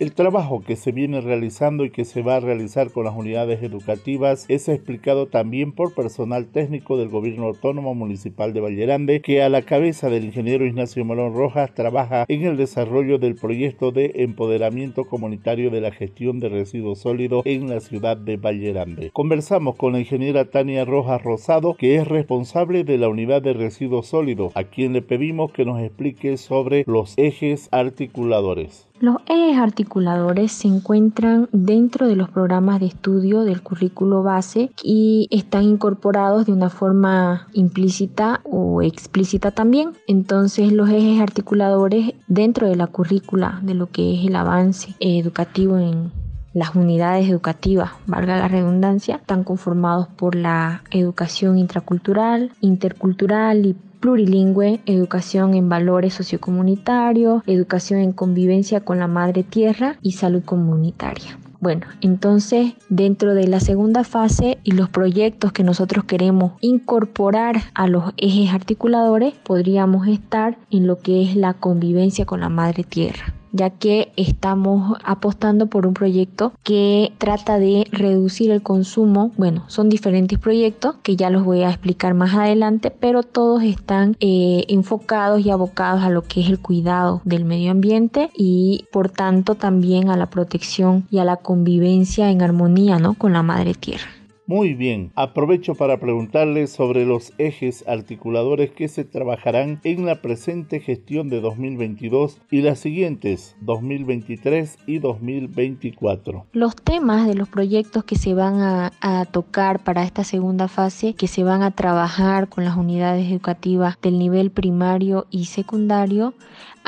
El 0.00 0.12
trabajo 0.12 0.62
que 0.64 0.76
se 0.76 0.92
viene 0.92 1.20
realizando 1.20 1.84
y 1.84 1.90
que 1.90 2.04
se 2.04 2.22
va 2.22 2.36
a 2.36 2.40
realizar 2.40 2.92
con 2.92 3.04
las 3.04 3.16
unidades 3.16 3.64
educativas 3.64 4.44
es 4.46 4.68
explicado 4.68 5.26
también 5.26 5.72
por 5.72 5.92
personal 5.92 6.46
técnico 6.46 6.96
del 6.96 7.08
Gobierno 7.08 7.46
Autónomo 7.46 7.96
Municipal 7.96 8.52
de 8.52 8.60
Vallerande, 8.60 9.20
que 9.20 9.42
a 9.42 9.48
la 9.48 9.62
cabeza 9.62 10.08
del 10.08 10.26
ingeniero 10.26 10.64
Ignacio 10.64 11.04
Molón 11.04 11.34
Rojas 11.34 11.74
trabaja 11.74 12.26
en 12.28 12.44
el 12.44 12.56
desarrollo 12.56 13.18
del 13.18 13.34
proyecto 13.34 13.90
de 13.90 14.12
empoderamiento 14.14 15.04
comunitario 15.04 15.68
de 15.70 15.80
la 15.80 15.90
gestión 15.90 16.38
de 16.38 16.48
residuos 16.48 17.00
sólidos 17.00 17.44
en 17.44 17.68
la 17.68 17.80
ciudad 17.80 18.16
de 18.16 18.36
Vallerande. 18.36 19.10
Conversamos 19.12 19.74
con 19.74 19.94
la 19.94 19.98
ingeniera 19.98 20.44
Tania 20.44 20.84
Rojas 20.84 21.24
Rosado, 21.24 21.74
que 21.74 21.96
es 21.96 22.06
responsable 22.06 22.84
de 22.84 22.98
la 22.98 23.08
unidad 23.08 23.42
de 23.42 23.52
residuos 23.52 24.06
sólidos, 24.06 24.52
a 24.54 24.62
quien 24.62 24.92
le 24.92 25.02
pedimos 25.02 25.50
que 25.50 25.64
nos 25.64 25.80
explique 25.80 26.36
sobre 26.36 26.84
los 26.86 27.14
ejes 27.16 27.68
articuladores. 27.72 28.87
Los 29.00 29.18
ejes 29.26 29.58
articuladores 29.58 30.50
se 30.50 30.66
encuentran 30.66 31.48
dentro 31.52 32.08
de 32.08 32.16
los 32.16 32.30
programas 32.30 32.80
de 32.80 32.86
estudio 32.86 33.42
del 33.42 33.62
currículo 33.62 34.24
base 34.24 34.72
y 34.82 35.28
están 35.30 35.62
incorporados 35.62 36.46
de 36.46 36.52
una 36.52 36.68
forma 36.68 37.46
implícita 37.52 38.40
o 38.42 38.82
explícita 38.82 39.52
también. 39.52 39.92
Entonces 40.08 40.72
los 40.72 40.90
ejes 40.90 41.20
articuladores 41.20 42.14
dentro 42.26 42.66
de 42.66 42.74
la 42.74 42.88
currícula 42.88 43.60
de 43.62 43.74
lo 43.74 43.86
que 43.86 44.14
es 44.14 44.26
el 44.26 44.34
avance 44.34 44.96
educativo 44.98 45.78
en 45.78 46.10
las 46.52 46.74
unidades 46.74 47.28
educativas, 47.28 47.92
valga 48.06 48.36
la 48.36 48.48
redundancia, 48.48 49.16
están 49.16 49.44
conformados 49.44 50.08
por 50.08 50.34
la 50.34 50.82
educación 50.90 51.56
intracultural, 51.56 52.50
intercultural 52.60 53.64
y 53.64 53.76
plurilingüe, 54.00 54.80
educación 54.86 55.54
en 55.54 55.68
valores 55.68 56.14
sociocomunitarios, 56.14 57.42
educación 57.46 58.00
en 58.00 58.12
convivencia 58.12 58.80
con 58.80 58.98
la 58.98 59.06
madre 59.06 59.42
tierra 59.42 59.98
y 60.02 60.12
salud 60.12 60.42
comunitaria. 60.44 61.38
Bueno, 61.60 61.86
entonces 62.00 62.74
dentro 62.88 63.34
de 63.34 63.48
la 63.48 63.58
segunda 63.58 64.04
fase 64.04 64.58
y 64.62 64.72
los 64.72 64.88
proyectos 64.88 65.52
que 65.52 65.64
nosotros 65.64 66.04
queremos 66.04 66.52
incorporar 66.60 67.56
a 67.74 67.88
los 67.88 68.12
ejes 68.16 68.54
articuladores, 68.54 69.34
podríamos 69.42 70.06
estar 70.06 70.56
en 70.70 70.86
lo 70.86 71.00
que 71.00 71.22
es 71.22 71.34
la 71.34 71.54
convivencia 71.54 72.26
con 72.26 72.40
la 72.40 72.48
madre 72.48 72.84
tierra 72.84 73.34
ya 73.52 73.70
que 73.70 74.12
estamos 74.16 74.98
apostando 75.04 75.66
por 75.66 75.86
un 75.86 75.94
proyecto 75.94 76.52
que 76.62 77.12
trata 77.18 77.58
de 77.58 77.86
reducir 77.90 78.50
el 78.50 78.62
consumo. 78.62 79.32
Bueno, 79.36 79.64
son 79.68 79.88
diferentes 79.88 80.38
proyectos 80.38 80.96
que 81.02 81.16
ya 81.16 81.30
los 81.30 81.44
voy 81.44 81.62
a 81.62 81.70
explicar 81.70 82.14
más 82.14 82.34
adelante, 82.34 82.90
pero 82.90 83.22
todos 83.22 83.62
están 83.62 84.16
eh, 84.20 84.64
enfocados 84.68 85.44
y 85.44 85.50
abocados 85.50 86.02
a 86.02 86.10
lo 86.10 86.22
que 86.22 86.40
es 86.40 86.48
el 86.48 86.60
cuidado 86.60 87.20
del 87.24 87.44
medio 87.44 87.70
ambiente 87.70 88.30
y 88.36 88.84
por 88.92 89.10
tanto 89.10 89.54
también 89.54 90.10
a 90.10 90.16
la 90.16 90.26
protección 90.26 91.06
y 91.10 91.18
a 91.18 91.24
la 91.24 91.36
convivencia 91.36 92.30
en 92.30 92.42
armonía 92.42 92.98
¿no? 92.98 93.14
con 93.14 93.32
la 93.32 93.42
madre 93.42 93.74
tierra. 93.74 94.17
Muy 94.48 94.72
bien, 94.72 95.12
aprovecho 95.14 95.74
para 95.74 96.00
preguntarle 96.00 96.68
sobre 96.68 97.04
los 97.04 97.34
ejes 97.36 97.86
articuladores 97.86 98.70
que 98.70 98.88
se 98.88 99.04
trabajarán 99.04 99.78
en 99.84 100.06
la 100.06 100.22
presente 100.22 100.80
gestión 100.80 101.28
de 101.28 101.42
2022 101.42 102.40
y 102.50 102.62
las 102.62 102.78
siguientes 102.78 103.56
2023 103.60 104.78
y 104.86 105.00
2024. 105.00 106.46
Los 106.52 106.76
temas 106.76 107.26
de 107.26 107.34
los 107.34 107.50
proyectos 107.50 108.04
que 108.04 108.16
se 108.16 108.32
van 108.32 108.62
a, 108.62 108.92
a, 109.02 109.26
tocar 109.26 109.84
para 109.84 110.02
esta 110.02 110.24
segunda 110.24 110.66
fase, 110.66 111.12
que 111.12 111.26
se 111.26 111.44
van 111.44 111.62
a 111.62 111.72
trabajar 111.72 112.48
con 112.48 112.64
las 112.64 112.78
unidades 112.78 113.30
educativas 113.30 113.98
del 114.00 114.18
nivel 114.18 114.50
primario 114.50 115.26
y 115.30 115.44
secundario, 115.44 116.32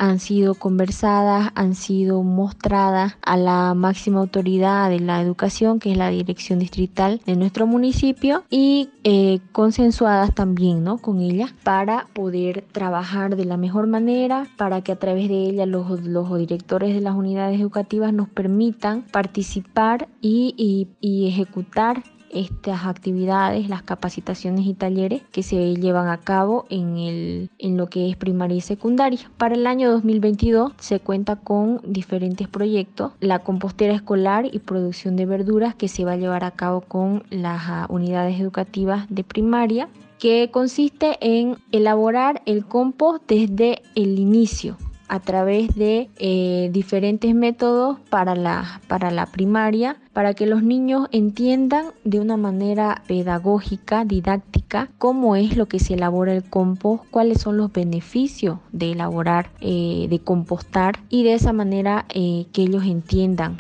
han 0.01 0.19
sido 0.19 0.55
conversadas, 0.55 1.53
han 1.55 1.75
sido 1.75 2.23
mostradas 2.23 3.19
a 3.21 3.37
la 3.37 3.75
máxima 3.75 4.21
autoridad 4.21 4.89
de 4.89 4.99
la 4.99 5.21
educación, 5.21 5.79
que 5.79 5.93
es 5.93 5.99
la 5.99 6.09
dirección 6.09 6.59
distrital 6.59 7.21
de 7.27 7.37
nuestro 7.37 7.67
municipio, 7.67 8.43
y 8.49 8.89
eh, 9.05 9.41
consensuadas 9.53 10.35
también 10.35 10.83
¿no? 10.85 10.97
con 10.97 11.21
ella 11.21 11.55
para 11.65 12.07
poder 12.15 12.65
trabajar 12.73 13.37
de 13.37 13.45
la 13.45 13.59
mejor 13.59 13.89
manera, 13.89 14.47
para 14.57 14.81
que 14.81 14.93
a 14.93 14.97
través 14.97 15.29
de 15.29 15.51
ella 15.51 15.67
los, 15.67 16.01
los 16.01 16.39
directores 16.39 16.95
de 16.95 17.03
las 17.03 17.15
unidades 17.15 17.61
educativas 17.61 18.15
nos 18.15 18.31
permitan 18.31 19.03
participar 19.03 20.09
y, 20.23 20.55
y, 20.57 20.89
y 21.07 21.29
ejecutar 21.29 22.03
estas 22.33 22.87
actividades, 22.87 23.69
las 23.69 23.83
capacitaciones 23.83 24.67
y 24.67 24.75
talleres 24.75 25.23
que 25.33 25.43
se 25.43 25.75
llevan 25.75 26.09
a 26.09 26.19
cabo 26.19 26.67
en, 26.71 26.97
el, 26.99 27.51
en 27.59 27.77
lo 27.77 27.89
que 27.89 28.09
es 28.11 28.17
primaria 28.17 28.57
y 28.57 28.61
secundaria. 28.61 29.31
Para 29.37 29.55
el 29.55 29.67
año 29.67 29.91
2022 29.91 30.73
se 30.79 31.01
cuenta 31.01 31.37
con 31.37 31.81
diferentes 31.85 32.49
proyectos, 32.49 33.13
la 33.21 33.41
compostera 33.41 33.95
escolar 33.95 34.47
y 34.51 34.59
producción 34.59 35.17
de 35.17 35.27
verduras 35.27 35.75
que 35.75 35.89
se 35.89 36.05
va 36.05 36.13
a 36.13 36.17
llevar 36.17 36.45
a 36.45 36.53
cabo 36.53 36.81
con 36.81 37.25
las 37.31 37.63
ah, 37.67 37.87
unidades 37.89 38.41
educativas 38.41 39.07
de 39.09 39.25
primaria 39.25 39.89
que 40.19 40.51
consiste 40.51 41.17
en 41.21 41.57
elaborar 41.73 42.43
el 42.45 42.67
compost 42.67 43.23
desde 43.27 43.83
el 43.95 44.19
inicio 44.19 44.77
a 45.11 45.19
través 45.19 45.75
de 45.75 46.09
eh, 46.19 46.71
diferentes 46.73 47.35
métodos 47.35 47.99
para 48.11 48.37
la, 48.37 48.81
para 48.87 49.11
la 49.11 49.27
primaria, 49.27 49.97
para 50.13 50.35
que 50.35 50.47
los 50.47 50.63
niños 50.63 51.09
entiendan 51.11 51.87
de 52.05 52.21
una 52.21 52.37
manera 52.37 53.03
pedagógica, 53.09 54.05
didáctica, 54.05 54.89
cómo 54.99 55.35
es 55.35 55.57
lo 55.57 55.67
que 55.67 55.81
se 55.81 55.95
elabora 55.95 56.33
el 56.33 56.45
compost, 56.45 57.05
cuáles 57.11 57.41
son 57.41 57.57
los 57.57 57.73
beneficios 57.73 58.61
de 58.71 58.93
elaborar, 58.93 59.51
eh, 59.61 60.07
de 60.09 60.21
compostar 60.21 61.01
y 61.09 61.25
de 61.25 61.35
esa 61.35 61.53
manera 61.53 62.07
eh, 62.11 62.47
que 62.53 62.63
ellos 62.63 62.85
entiendan 62.85 63.57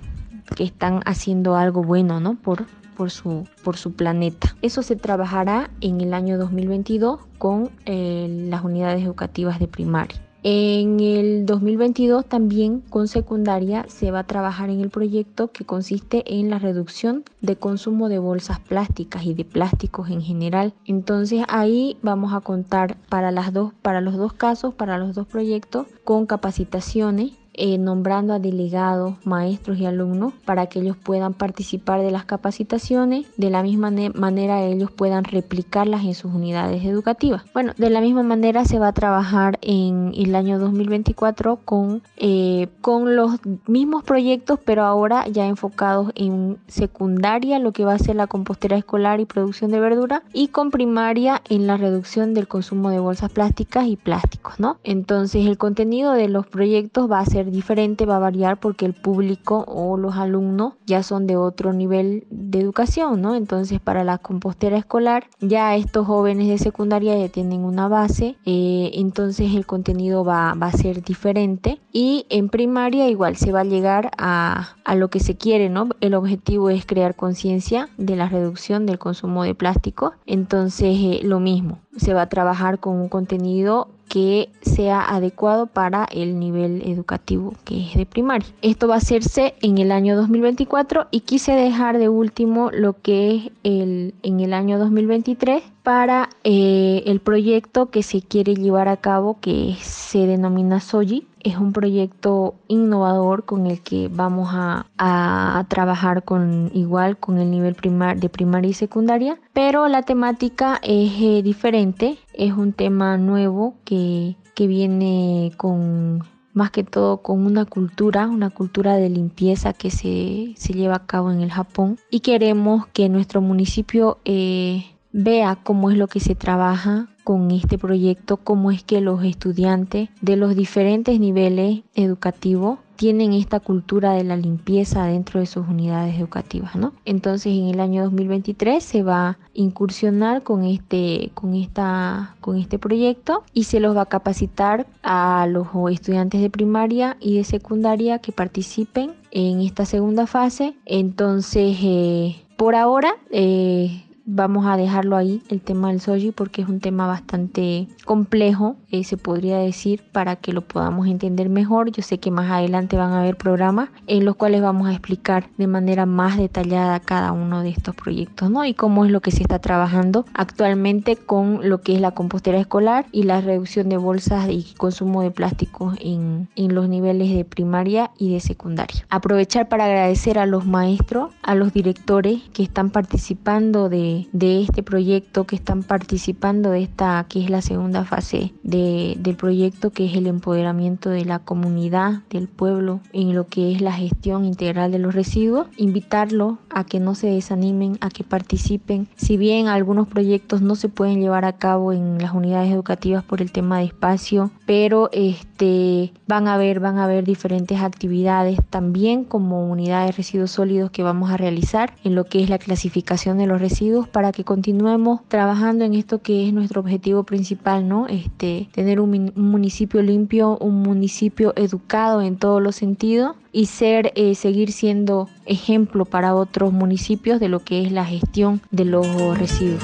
que 0.54 0.62
están 0.62 1.00
haciendo 1.04 1.56
algo 1.56 1.82
bueno, 1.82 2.20
¿no? 2.20 2.36
Por, 2.36 2.66
por 2.96 3.10
su, 3.10 3.48
por 3.64 3.76
su 3.76 3.92
planeta. 3.94 4.54
Eso 4.62 4.82
se 4.82 4.94
trabajará 4.94 5.70
en 5.80 6.00
el 6.00 6.14
año 6.14 6.38
2022 6.38 7.18
con 7.38 7.70
las 7.86 8.62
unidades 8.62 9.02
educativas 9.02 9.58
de 9.58 9.66
primaria. 9.66 10.29
En 10.42 11.00
el 11.00 11.44
2022 11.44 12.24
también 12.24 12.80
con 12.80 13.08
secundaria 13.08 13.84
se 13.88 14.10
va 14.10 14.20
a 14.20 14.26
trabajar 14.26 14.70
en 14.70 14.80
el 14.80 14.88
proyecto 14.88 15.52
que 15.52 15.66
consiste 15.66 16.38
en 16.38 16.48
la 16.48 16.58
reducción 16.58 17.24
de 17.42 17.56
consumo 17.56 18.08
de 18.08 18.18
bolsas 18.18 18.58
plásticas 18.58 19.24
y 19.24 19.34
de 19.34 19.44
plásticos 19.44 20.08
en 20.08 20.22
general. 20.22 20.72
Entonces 20.86 21.44
ahí 21.48 21.98
vamos 22.00 22.32
a 22.32 22.40
contar 22.40 22.96
para 23.10 23.30
las 23.30 23.52
dos 23.52 23.74
para 23.82 24.00
los 24.00 24.16
dos 24.16 24.32
casos, 24.32 24.72
para 24.72 24.96
los 24.96 25.14
dos 25.14 25.26
proyectos 25.26 25.86
con 26.04 26.24
capacitaciones 26.24 27.32
eh, 27.62 27.76
nombrando 27.76 28.32
a 28.32 28.38
delegados, 28.38 29.14
maestros 29.26 29.78
y 29.78 29.84
alumnos 29.84 30.32
para 30.46 30.66
que 30.66 30.80
ellos 30.80 30.96
puedan 30.96 31.34
participar 31.34 32.00
de 32.00 32.10
las 32.10 32.24
capacitaciones, 32.24 33.26
de 33.36 33.50
la 33.50 33.62
misma 33.62 33.90
manera 34.14 34.62
ellos 34.62 34.90
puedan 34.90 35.24
replicarlas 35.24 36.04
en 36.04 36.14
sus 36.14 36.32
unidades 36.32 36.82
educativas. 36.86 37.42
Bueno, 37.52 37.74
de 37.76 37.90
la 37.90 38.00
misma 38.00 38.22
manera 38.22 38.64
se 38.64 38.78
va 38.78 38.88
a 38.88 38.92
trabajar 38.94 39.58
en 39.60 40.12
el 40.16 40.34
año 40.36 40.58
2024 40.58 41.56
con, 41.64 42.02
eh, 42.16 42.68
con 42.80 43.14
los 43.14 43.32
mismos 43.66 44.04
proyectos, 44.04 44.58
pero 44.64 44.84
ahora 44.84 45.26
ya 45.28 45.46
enfocados 45.46 46.12
en 46.14 46.56
secundaria, 46.66 47.58
lo 47.58 47.72
que 47.72 47.84
va 47.84 47.92
a 47.92 47.98
ser 47.98 48.16
la 48.16 48.26
compostera 48.26 48.78
escolar 48.78 49.20
y 49.20 49.26
producción 49.26 49.70
de 49.70 49.80
verdura, 49.80 50.22
y 50.32 50.48
con 50.48 50.70
primaria 50.70 51.42
en 51.50 51.66
la 51.66 51.76
reducción 51.76 52.32
del 52.32 52.48
consumo 52.48 52.88
de 52.88 53.00
bolsas 53.00 53.30
plásticas 53.30 53.86
y 53.86 53.96
plásticos, 53.96 54.58
¿no? 54.58 54.78
Entonces 54.82 55.46
el 55.46 55.58
contenido 55.58 56.12
de 56.12 56.28
los 56.28 56.46
proyectos 56.46 57.10
va 57.10 57.20
a 57.20 57.26
ser 57.26 57.49
diferente, 57.50 58.06
va 58.06 58.16
a 58.16 58.20
variar 58.20 58.58
porque 58.58 58.86
el 58.86 58.94
público 58.94 59.64
o 59.66 59.96
los 59.96 60.16
alumnos 60.16 60.74
ya 60.86 61.02
son 61.02 61.26
de 61.26 61.36
otro 61.36 61.72
nivel 61.72 62.26
de 62.30 62.60
educación, 62.60 63.20
¿no? 63.20 63.34
Entonces 63.34 63.80
para 63.80 64.04
la 64.04 64.18
compostera 64.18 64.76
escolar 64.76 65.26
ya 65.40 65.76
estos 65.76 66.06
jóvenes 66.06 66.48
de 66.48 66.58
secundaria 66.58 67.18
ya 67.18 67.28
tienen 67.28 67.64
una 67.64 67.88
base, 67.88 68.36
eh, 68.44 68.90
entonces 68.94 69.54
el 69.54 69.66
contenido 69.66 70.24
va, 70.24 70.54
va, 70.54 70.66
a 70.66 70.72
ser 70.72 71.02
diferente 71.02 71.80
y 71.92 72.26
en 72.30 72.48
primaria 72.48 73.08
igual 73.08 73.36
se 73.36 73.52
va 73.52 73.60
a 73.60 73.64
llegar 73.64 74.10
a, 74.18 74.76
a 74.84 74.94
lo 74.94 75.08
que 75.08 75.20
se 75.20 75.36
quiere, 75.36 75.68
¿no? 75.68 75.88
El 76.00 76.14
objetivo 76.14 76.70
es 76.70 76.86
crear 76.86 77.14
conciencia 77.16 77.88
de 77.96 78.16
la 78.16 78.28
reducción 78.28 78.86
del 78.86 78.98
consumo 78.98 79.44
de 79.44 79.54
plástico, 79.54 80.12
entonces 80.26 80.96
eh, 81.00 81.20
lo 81.22 81.40
mismo, 81.40 81.80
se 81.96 82.14
va 82.14 82.22
a 82.22 82.28
trabajar 82.28 82.78
con 82.78 82.96
un 82.96 83.08
contenido 83.08 83.88
que 84.10 84.50
sea 84.60 85.14
adecuado 85.14 85.68
para 85.68 86.04
el 86.10 86.40
nivel 86.40 86.82
educativo 86.84 87.54
que 87.64 87.86
es 87.86 87.94
de 87.94 88.06
primaria. 88.06 88.48
Esto 88.60 88.88
va 88.88 88.94
a 88.94 88.98
hacerse 88.98 89.54
en 89.62 89.78
el 89.78 89.92
año 89.92 90.16
2024 90.16 91.06
y 91.12 91.20
quise 91.20 91.52
dejar 91.52 91.96
de 91.96 92.08
último 92.08 92.70
lo 92.72 93.00
que 93.00 93.36
es 93.36 93.52
el, 93.62 94.14
en 94.22 94.40
el 94.40 94.52
año 94.52 94.80
2023 94.80 95.62
para 95.84 96.28
eh, 96.44 97.04
el 97.06 97.20
proyecto 97.20 97.86
que 97.86 98.02
se 98.02 98.20
quiere 98.20 98.54
llevar 98.54 98.88
a 98.88 98.96
cabo 98.96 99.38
que 99.40 99.76
se 99.80 100.26
denomina 100.26 100.80
SOGI. 100.80 101.26
Es 101.42 101.56
un 101.56 101.72
proyecto 101.72 102.54
innovador 102.68 103.44
con 103.44 103.66
el 103.66 103.80
que 103.80 104.08
vamos 104.12 104.50
a, 104.52 104.86
a 104.98 105.64
trabajar 105.68 106.22
con 106.22 106.70
igual 106.74 107.16
con 107.16 107.38
el 107.38 107.50
nivel 107.50 107.74
primar, 107.74 108.20
de 108.20 108.28
primaria 108.28 108.70
y 108.70 108.74
secundaria, 108.74 109.38
pero 109.54 109.88
la 109.88 110.02
temática 110.02 110.78
es 110.82 111.12
eh, 111.18 111.42
diferente, 111.42 112.18
es 112.40 112.54
un 112.54 112.72
tema 112.72 113.18
nuevo 113.18 113.74
que, 113.84 114.36
que 114.54 114.66
viene 114.66 115.52
con 115.58 116.24
más 116.52 116.70
que 116.70 116.82
todo 116.84 117.18
con 117.18 117.46
una 117.46 117.66
cultura, 117.66 118.26
una 118.26 118.50
cultura 118.50 118.96
de 118.96 119.10
limpieza 119.10 119.72
que 119.72 119.90
se, 119.90 120.54
se 120.56 120.72
lleva 120.72 120.96
a 120.96 121.06
cabo 121.06 121.30
en 121.30 121.42
el 121.42 121.52
Japón. 121.52 121.98
Y 122.10 122.20
queremos 122.20 122.86
que 122.88 123.08
nuestro 123.08 123.40
municipio 123.42 124.18
eh, 124.24 124.86
vea 125.12 125.58
cómo 125.62 125.90
es 125.90 125.98
lo 125.98 126.08
que 126.08 126.18
se 126.18 126.34
trabaja 126.34 127.08
con 127.24 127.50
este 127.50 127.78
proyecto, 127.78 128.38
cómo 128.38 128.70
es 128.70 128.82
que 128.82 129.00
los 129.00 129.22
estudiantes 129.22 130.08
de 130.22 130.36
los 130.36 130.56
diferentes 130.56 131.20
niveles 131.20 131.82
educativos 131.94 132.78
tienen 133.00 133.32
esta 133.32 133.60
cultura 133.60 134.12
de 134.12 134.24
la 134.24 134.36
limpieza 134.36 135.06
dentro 135.06 135.40
de 135.40 135.46
sus 135.46 135.66
unidades 135.66 136.18
educativas, 136.18 136.76
¿no? 136.76 136.92
Entonces, 137.06 137.50
en 137.54 137.68
el 137.68 137.80
año 137.80 138.02
2023 138.02 138.84
se 138.84 139.02
va 139.02 139.26
a 139.26 139.38
incursionar 139.54 140.42
con 140.42 140.64
este 140.64 141.30
con 141.32 141.54
esta 141.54 142.36
con 142.42 142.58
este 142.58 142.78
proyecto 142.78 143.42
y 143.54 143.64
se 143.64 143.80
los 143.80 143.96
va 143.96 144.02
a 144.02 144.06
capacitar 144.06 144.86
a 145.02 145.46
los 145.48 145.68
estudiantes 145.90 146.42
de 146.42 146.50
primaria 146.50 147.16
y 147.20 147.38
de 147.38 147.44
secundaria 147.44 148.18
que 148.18 148.32
participen 148.32 149.12
en 149.30 149.62
esta 149.62 149.86
segunda 149.86 150.26
fase. 150.26 150.74
Entonces, 150.84 151.78
eh, 151.82 152.36
por 152.58 152.74
ahora 152.74 153.14
eh, 153.30 154.04
vamos 154.32 154.66
a 154.66 154.76
dejarlo 154.76 155.16
ahí, 155.16 155.42
el 155.48 155.60
tema 155.60 155.88
del 155.88 156.00
soji, 156.00 156.30
porque 156.30 156.62
es 156.62 156.68
un 156.68 156.80
tema 156.80 157.06
bastante 157.06 157.88
complejo, 158.04 158.76
eh, 158.90 159.04
se 159.04 159.16
podría 159.16 159.58
decir, 159.58 160.02
para 160.12 160.36
que 160.36 160.52
lo 160.52 160.62
podamos 160.62 161.08
entender 161.08 161.48
mejor. 161.48 161.90
Yo 161.90 162.02
sé 162.02 162.18
que 162.18 162.30
más 162.30 162.50
adelante 162.50 162.96
van 162.96 163.12
a 163.12 163.20
haber 163.20 163.36
programas 163.36 163.90
en 164.06 164.24
los 164.24 164.36
cuales 164.36 164.62
vamos 164.62 164.88
a 164.88 164.92
explicar 164.92 165.48
de 165.58 165.66
manera 165.66 166.06
más 166.06 166.36
detallada 166.36 167.00
cada 167.00 167.32
uno 167.32 167.62
de 167.62 167.70
estos 167.70 167.94
proyectos, 167.94 168.50
¿no? 168.50 168.64
Y 168.64 168.74
cómo 168.74 169.04
es 169.04 169.10
lo 169.10 169.20
que 169.20 169.30
se 169.30 169.42
está 169.42 169.58
trabajando 169.58 170.24
actualmente 170.34 171.16
con 171.16 171.68
lo 171.68 171.80
que 171.80 171.94
es 171.94 172.00
la 172.00 172.12
compostera 172.12 172.58
escolar 172.58 173.06
y 173.12 173.24
la 173.24 173.40
reducción 173.40 173.88
de 173.88 173.96
bolsas 173.96 174.48
y 174.48 174.74
consumo 174.76 175.22
de 175.22 175.30
plástico 175.30 175.92
en, 176.00 176.48
en 176.56 176.74
los 176.74 176.88
niveles 176.88 177.34
de 177.34 177.44
primaria 177.44 178.10
y 178.18 178.32
de 178.32 178.40
secundaria. 178.40 179.04
Aprovechar 179.10 179.68
para 179.68 179.86
agradecer 179.86 180.38
a 180.38 180.46
los 180.46 180.66
maestros, 180.66 181.32
a 181.42 181.54
los 181.54 181.72
directores 181.72 182.42
que 182.52 182.62
están 182.62 182.90
participando 182.90 183.88
de 183.88 184.19
de, 184.32 184.62
este 184.62 184.82
proyecto, 184.82 185.44
que 185.44 185.56
están 185.56 185.82
participando 185.82 186.70
de 186.70 186.82
esta, 186.82 187.24
que 187.28 187.42
es 187.42 187.50
la 187.50 187.62
segunda 187.62 188.04
fase 188.04 188.52
de, 188.62 189.16
del 189.18 189.36
proyecto, 189.36 189.90
que 189.90 190.06
es 190.06 190.16
el 190.16 190.26
empoderamiento 190.26 191.10
de 191.10 191.24
la 191.24 191.38
comunidad, 191.38 192.22
del 192.30 192.48
pueblo, 192.48 193.00
en 193.12 193.34
lo 193.34 193.48
que 193.48 193.72
es 193.72 193.80
la 193.80 193.92
gestión 193.92 194.44
integral 194.44 194.92
de 194.92 194.98
los 194.98 195.14
residuos. 195.14 195.68
Invitarlos 195.76 196.58
a 196.70 196.84
que 196.84 197.00
no 197.00 197.14
se 197.14 197.28
desanimen, 197.28 197.98
a 198.00 198.10
que 198.10 198.24
participen. 198.24 199.08
Si 199.16 199.36
bien 199.36 199.68
algunos 199.68 200.08
proyectos 200.08 200.62
no 200.62 200.74
se 200.74 200.88
pueden 200.88 201.20
llevar 201.20 201.44
a 201.44 201.54
cabo 201.54 201.92
en 201.92 202.18
las 202.18 202.34
unidades 202.34 202.70
educativas 202.72 203.24
por 203.24 203.40
el 203.42 203.52
tema 203.52 203.78
de 203.78 203.84
espacio, 203.84 204.50
pero 204.66 205.10
este, 205.12 206.12
van 206.26 206.48
a 206.48 206.54
haber, 206.54 206.80
van 206.80 206.98
a 206.98 207.04
haber 207.04 207.24
diferentes 207.24 207.80
actividades 207.80 208.58
también 208.70 209.24
como 209.24 209.68
unidades 209.68 210.10
de 210.10 210.16
residuos 210.16 210.50
sólidos 210.50 210.90
que 210.90 211.02
vamos 211.02 211.30
a 211.30 211.36
realizar 211.36 211.94
en 212.04 212.14
lo 212.14 212.24
que 212.24 212.42
es 212.42 212.50
la 212.50 212.58
clasificación 212.58 213.38
de 213.38 213.46
los 213.46 213.60
residuos 213.60 213.99
para 214.08 214.32
que 214.32 214.44
continuemos 214.44 215.20
trabajando 215.28 215.84
en 215.84 215.94
esto 215.94 216.22
que 216.22 216.46
es 216.46 216.52
nuestro 216.52 216.80
objetivo 216.80 217.24
principal, 217.24 217.88
¿no? 217.88 218.06
Este, 218.06 218.68
tener 218.72 219.00
un, 219.00 219.32
municipio 219.36 220.02
limpio, 220.02 220.58
un 220.58 220.82
municipio 220.82 221.52
educado 221.56 222.22
en 222.22 222.36
todos 222.36 222.62
los 222.62 222.76
sentidos 222.76 223.36
y 223.52 223.66
ser, 223.66 224.12
eh, 224.14 224.34
seguir 224.34 224.72
siendo 224.72 225.28
ejemplo 225.46 226.04
para 226.04 226.34
otros 226.34 226.72
municipios 226.72 227.40
de 227.40 227.48
lo 227.48 227.60
que 227.60 227.82
es 227.82 227.92
la 227.92 228.04
gestión 228.04 228.60
de 228.70 228.84
los 228.84 229.38
residuos. 229.38 229.82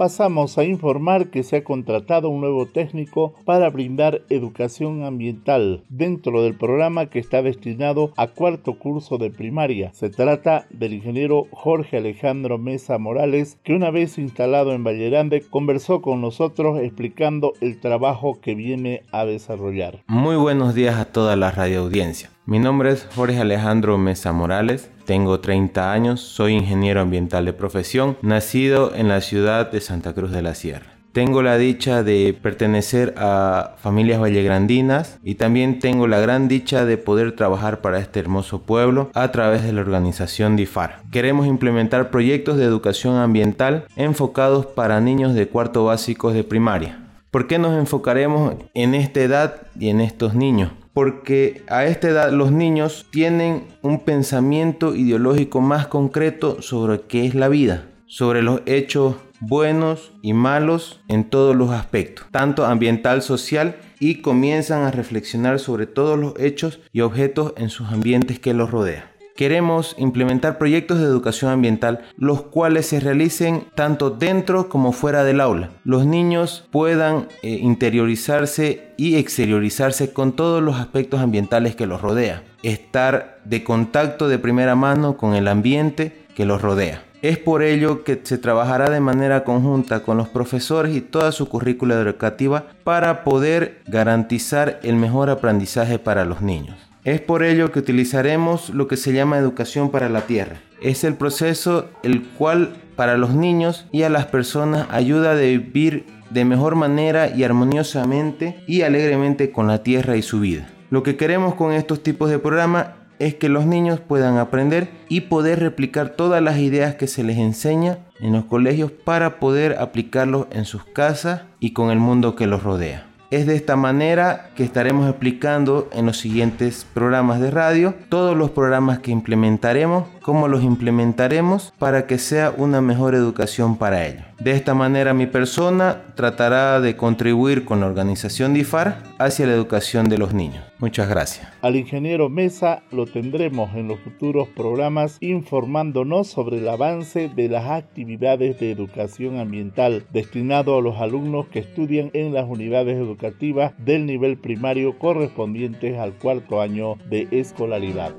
Pasamos 0.00 0.56
a 0.56 0.64
informar 0.64 1.28
que 1.28 1.42
se 1.42 1.56
ha 1.56 1.62
contratado 1.62 2.30
un 2.30 2.40
nuevo 2.40 2.64
técnico 2.64 3.34
para 3.44 3.68
brindar 3.68 4.22
educación 4.30 5.04
ambiental 5.04 5.84
dentro 5.90 6.42
del 6.42 6.54
programa 6.54 7.10
que 7.10 7.18
está 7.18 7.42
destinado 7.42 8.14
a 8.16 8.28
cuarto 8.28 8.78
curso 8.78 9.18
de 9.18 9.28
primaria. 9.28 9.92
Se 9.92 10.08
trata 10.08 10.66
del 10.70 10.94
ingeniero 10.94 11.48
Jorge 11.50 11.98
Alejandro 11.98 12.56
Mesa 12.56 12.96
Morales, 12.96 13.58
que 13.62 13.74
una 13.74 13.90
vez 13.90 14.16
instalado 14.16 14.72
en 14.72 14.84
Vallerande 14.84 15.42
conversó 15.42 16.00
con 16.00 16.22
nosotros 16.22 16.80
explicando 16.80 17.52
el 17.60 17.78
trabajo 17.78 18.40
que 18.40 18.54
viene 18.54 19.02
a 19.12 19.26
desarrollar. 19.26 20.02
Muy 20.06 20.36
buenos 20.36 20.74
días 20.74 20.96
a 20.96 21.12
toda 21.12 21.36
la 21.36 21.50
radioaudiencia. 21.50 22.30
Mi 22.50 22.58
nombre 22.58 22.90
es 22.90 23.06
Jorge 23.14 23.38
Alejandro 23.38 23.96
Mesa 23.96 24.32
Morales, 24.32 24.90
tengo 25.04 25.38
30 25.38 25.92
años, 25.92 26.20
soy 26.20 26.54
ingeniero 26.54 27.00
ambiental 27.00 27.44
de 27.44 27.52
profesión, 27.52 28.16
nacido 28.22 28.92
en 28.92 29.06
la 29.06 29.20
ciudad 29.20 29.70
de 29.70 29.80
Santa 29.80 30.14
Cruz 30.14 30.32
de 30.32 30.42
la 30.42 30.56
Sierra. 30.56 30.86
Tengo 31.12 31.42
la 31.42 31.58
dicha 31.58 32.02
de 32.02 32.36
pertenecer 32.42 33.14
a 33.16 33.76
familias 33.78 34.20
vallegrandinas 34.20 35.20
y 35.22 35.36
también 35.36 35.78
tengo 35.78 36.08
la 36.08 36.18
gran 36.18 36.48
dicha 36.48 36.84
de 36.84 36.98
poder 36.98 37.36
trabajar 37.36 37.82
para 37.82 38.00
este 38.00 38.18
hermoso 38.18 38.62
pueblo 38.62 39.12
a 39.14 39.30
través 39.30 39.62
de 39.62 39.72
la 39.72 39.82
organización 39.82 40.56
DIFAR. 40.56 41.02
Queremos 41.12 41.46
implementar 41.46 42.10
proyectos 42.10 42.56
de 42.56 42.64
educación 42.64 43.14
ambiental 43.14 43.84
enfocados 43.94 44.66
para 44.66 45.00
niños 45.00 45.34
de 45.34 45.46
cuarto 45.46 45.84
básicos 45.84 46.34
de 46.34 46.42
primaria. 46.42 46.98
¿Por 47.30 47.46
qué 47.46 47.60
nos 47.60 47.78
enfocaremos 47.78 48.56
en 48.74 48.96
esta 48.96 49.20
edad 49.20 49.54
y 49.78 49.90
en 49.90 50.00
estos 50.00 50.34
niños? 50.34 50.72
Porque 50.92 51.62
a 51.68 51.84
esta 51.84 52.08
edad 52.08 52.32
los 52.32 52.52
niños 52.52 53.06
tienen 53.10 53.64
un 53.82 54.00
pensamiento 54.00 54.94
ideológico 54.94 55.60
más 55.60 55.86
concreto 55.86 56.62
sobre 56.62 57.02
qué 57.02 57.26
es 57.26 57.34
la 57.34 57.48
vida, 57.48 57.88
sobre 58.06 58.42
los 58.42 58.62
hechos 58.66 59.16
buenos 59.40 60.12
y 60.22 60.32
malos 60.32 61.00
en 61.08 61.24
todos 61.24 61.56
los 61.56 61.70
aspectos, 61.70 62.26
tanto 62.30 62.66
ambiental, 62.66 63.22
social, 63.22 63.76
y 63.98 64.16
comienzan 64.16 64.82
a 64.82 64.90
reflexionar 64.90 65.58
sobre 65.58 65.86
todos 65.86 66.18
los 66.18 66.34
hechos 66.38 66.80
y 66.92 67.00
objetos 67.00 67.54
en 67.56 67.70
sus 67.70 67.88
ambientes 67.88 68.38
que 68.38 68.54
los 68.54 68.70
rodean. 68.70 69.04
Queremos 69.36 69.94
implementar 69.98 70.58
proyectos 70.58 70.98
de 70.98 71.04
educación 71.04 71.50
ambiental, 71.50 72.00
los 72.16 72.42
cuales 72.42 72.86
se 72.86 73.00
realicen 73.00 73.64
tanto 73.74 74.10
dentro 74.10 74.68
como 74.68 74.92
fuera 74.92 75.24
del 75.24 75.40
aula. 75.40 75.70
Los 75.84 76.06
niños 76.06 76.68
puedan 76.70 77.28
eh, 77.42 77.50
interiorizarse 77.50 78.92
y 78.96 79.16
exteriorizarse 79.16 80.12
con 80.12 80.32
todos 80.32 80.62
los 80.62 80.76
aspectos 80.76 81.20
ambientales 81.20 81.74
que 81.74 81.86
los 81.86 82.02
rodea. 82.02 82.42
Estar 82.62 83.40
de 83.44 83.64
contacto 83.64 84.28
de 84.28 84.38
primera 84.38 84.74
mano 84.74 85.16
con 85.16 85.34
el 85.34 85.48
ambiente 85.48 86.26
que 86.34 86.44
los 86.44 86.60
rodea. 86.60 87.02
Es 87.22 87.36
por 87.36 87.62
ello 87.62 88.02
que 88.02 88.18
se 88.22 88.38
trabajará 88.38 88.88
de 88.88 89.00
manera 89.00 89.44
conjunta 89.44 90.02
con 90.02 90.16
los 90.16 90.30
profesores 90.30 90.96
y 90.96 91.02
toda 91.02 91.32
su 91.32 91.50
currícula 91.50 91.94
educativa 91.94 92.68
para 92.82 93.24
poder 93.24 93.82
garantizar 93.86 94.80
el 94.82 94.96
mejor 94.96 95.28
aprendizaje 95.28 95.98
para 95.98 96.24
los 96.24 96.40
niños. 96.40 96.89
Es 97.04 97.20
por 97.22 97.42
ello 97.42 97.72
que 97.72 97.78
utilizaremos 97.78 98.68
lo 98.70 98.86
que 98.86 98.98
se 98.98 99.14
llama 99.14 99.38
educación 99.38 99.90
para 99.90 100.10
la 100.10 100.22
tierra. 100.22 100.60
Es 100.82 101.02
el 101.04 101.14
proceso 101.14 101.88
el 102.02 102.22
cual 102.22 102.74
para 102.94 103.16
los 103.16 103.34
niños 103.34 103.86
y 103.90 104.02
a 104.02 104.10
las 104.10 104.26
personas 104.26 104.86
ayuda 104.90 105.32
a 105.32 105.34
vivir 105.34 106.04
de 106.28 106.44
mejor 106.44 106.76
manera 106.76 107.34
y 107.34 107.42
armoniosamente 107.42 108.62
y 108.66 108.82
alegremente 108.82 109.50
con 109.50 109.66
la 109.66 109.82
tierra 109.82 110.16
y 110.16 110.22
su 110.22 110.40
vida. 110.40 110.68
Lo 110.90 111.02
que 111.02 111.16
queremos 111.16 111.54
con 111.54 111.72
estos 111.72 112.02
tipos 112.02 112.28
de 112.28 112.38
programas 112.38 112.88
es 113.18 113.34
que 113.34 113.48
los 113.48 113.64
niños 113.64 114.00
puedan 114.00 114.36
aprender 114.36 114.90
y 115.08 115.22
poder 115.22 115.60
replicar 115.60 116.10
todas 116.10 116.42
las 116.42 116.58
ideas 116.58 116.96
que 116.96 117.06
se 117.06 117.24
les 117.24 117.38
enseña 117.38 117.98
en 118.20 118.32
los 118.32 118.44
colegios 118.44 118.90
para 118.90 119.40
poder 119.40 119.76
aplicarlos 119.78 120.48
en 120.50 120.66
sus 120.66 120.84
casas 120.84 121.42
y 121.60 121.72
con 121.72 121.90
el 121.90 121.98
mundo 121.98 122.36
que 122.36 122.46
los 122.46 122.62
rodea. 122.62 123.09
Es 123.30 123.46
de 123.46 123.54
esta 123.54 123.76
manera 123.76 124.50
que 124.56 124.64
estaremos 124.64 125.08
explicando 125.08 125.88
en 125.92 126.04
los 126.06 126.18
siguientes 126.18 126.84
programas 126.92 127.40
de 127.40 127.52
radio 127.52 127.94
todos 128.08 128.36
los 128.36 128.50
programas 128.50 128.98
que 128.98 129.12
implementaremos, 129.12 130.08
cómo 130.20 130.48
los 130.48 130.64
implementaremos 130.64 131.72
para 131.78 132.08
que 132.08 132.18
sea 132.18 132.52
una 132.56 132.80
mejor 132.80 133.14
educación 133.14 133.76
para 133.76 134.04
ellos. 134.04 134.24
De 134.40 134.50
esta 134.50 134.74
manera 134.74 135.14
mi 135.14 135.26
persona 135.26 136.02
tratará 136.16 136.80
de 136.80 136.96
contribuir 136.96 137.64
con 137.64 137.78
la 137.78 137.86
organización 137.86 138.52
DIFAR 138.52 139.00
hacia 139.20 139.46
la 139.46 139.52
educación 139.52 140.08
de 140.08 140.18
los 140.18 140.34
niños. 140.34 140.69
Muchas 140.80 141.10
gracias. 141.10 141.46
Al 141.60 141.76
ingeniero 141.76 142.30
Mesa 142.30 142.82
lo 142.90 143.04
tendremos 143.06 143.74
en 143.74 143.86
los 143.86 144.00
futuros 144.00 144.48
programas 144.48 145.18
informándonos 145.20 146.28
sobre 146.28 146.58
el 146.58 146.68
avance 146.68 147.28
de 147.28 147.48
las 147.48 147.66
actividades 147.70 148.58
de 148.58 148.70
educación 148.70 149.38
ambiental 149.38 150.06
destinado 150.10 150.78
a 150.78 150.82
los 150.82 150.96
alumnos 150.96 151.46
que 151.48 151.58
estudian 151.58 152.10
en 152.14 152.32
las 152.32 152.48
unidades 152.48 152.96
educativas 152.96 153.74
del 153.76 154.06
nivel 154.06 154.38
primario 154.38 154.98
correspondientes 154.98 155.98
al 155.98 156.14
cuarto 156.14 156.62
año 156.62 156.96
de 157.10 157.28
escolaridad. 157.30 158.14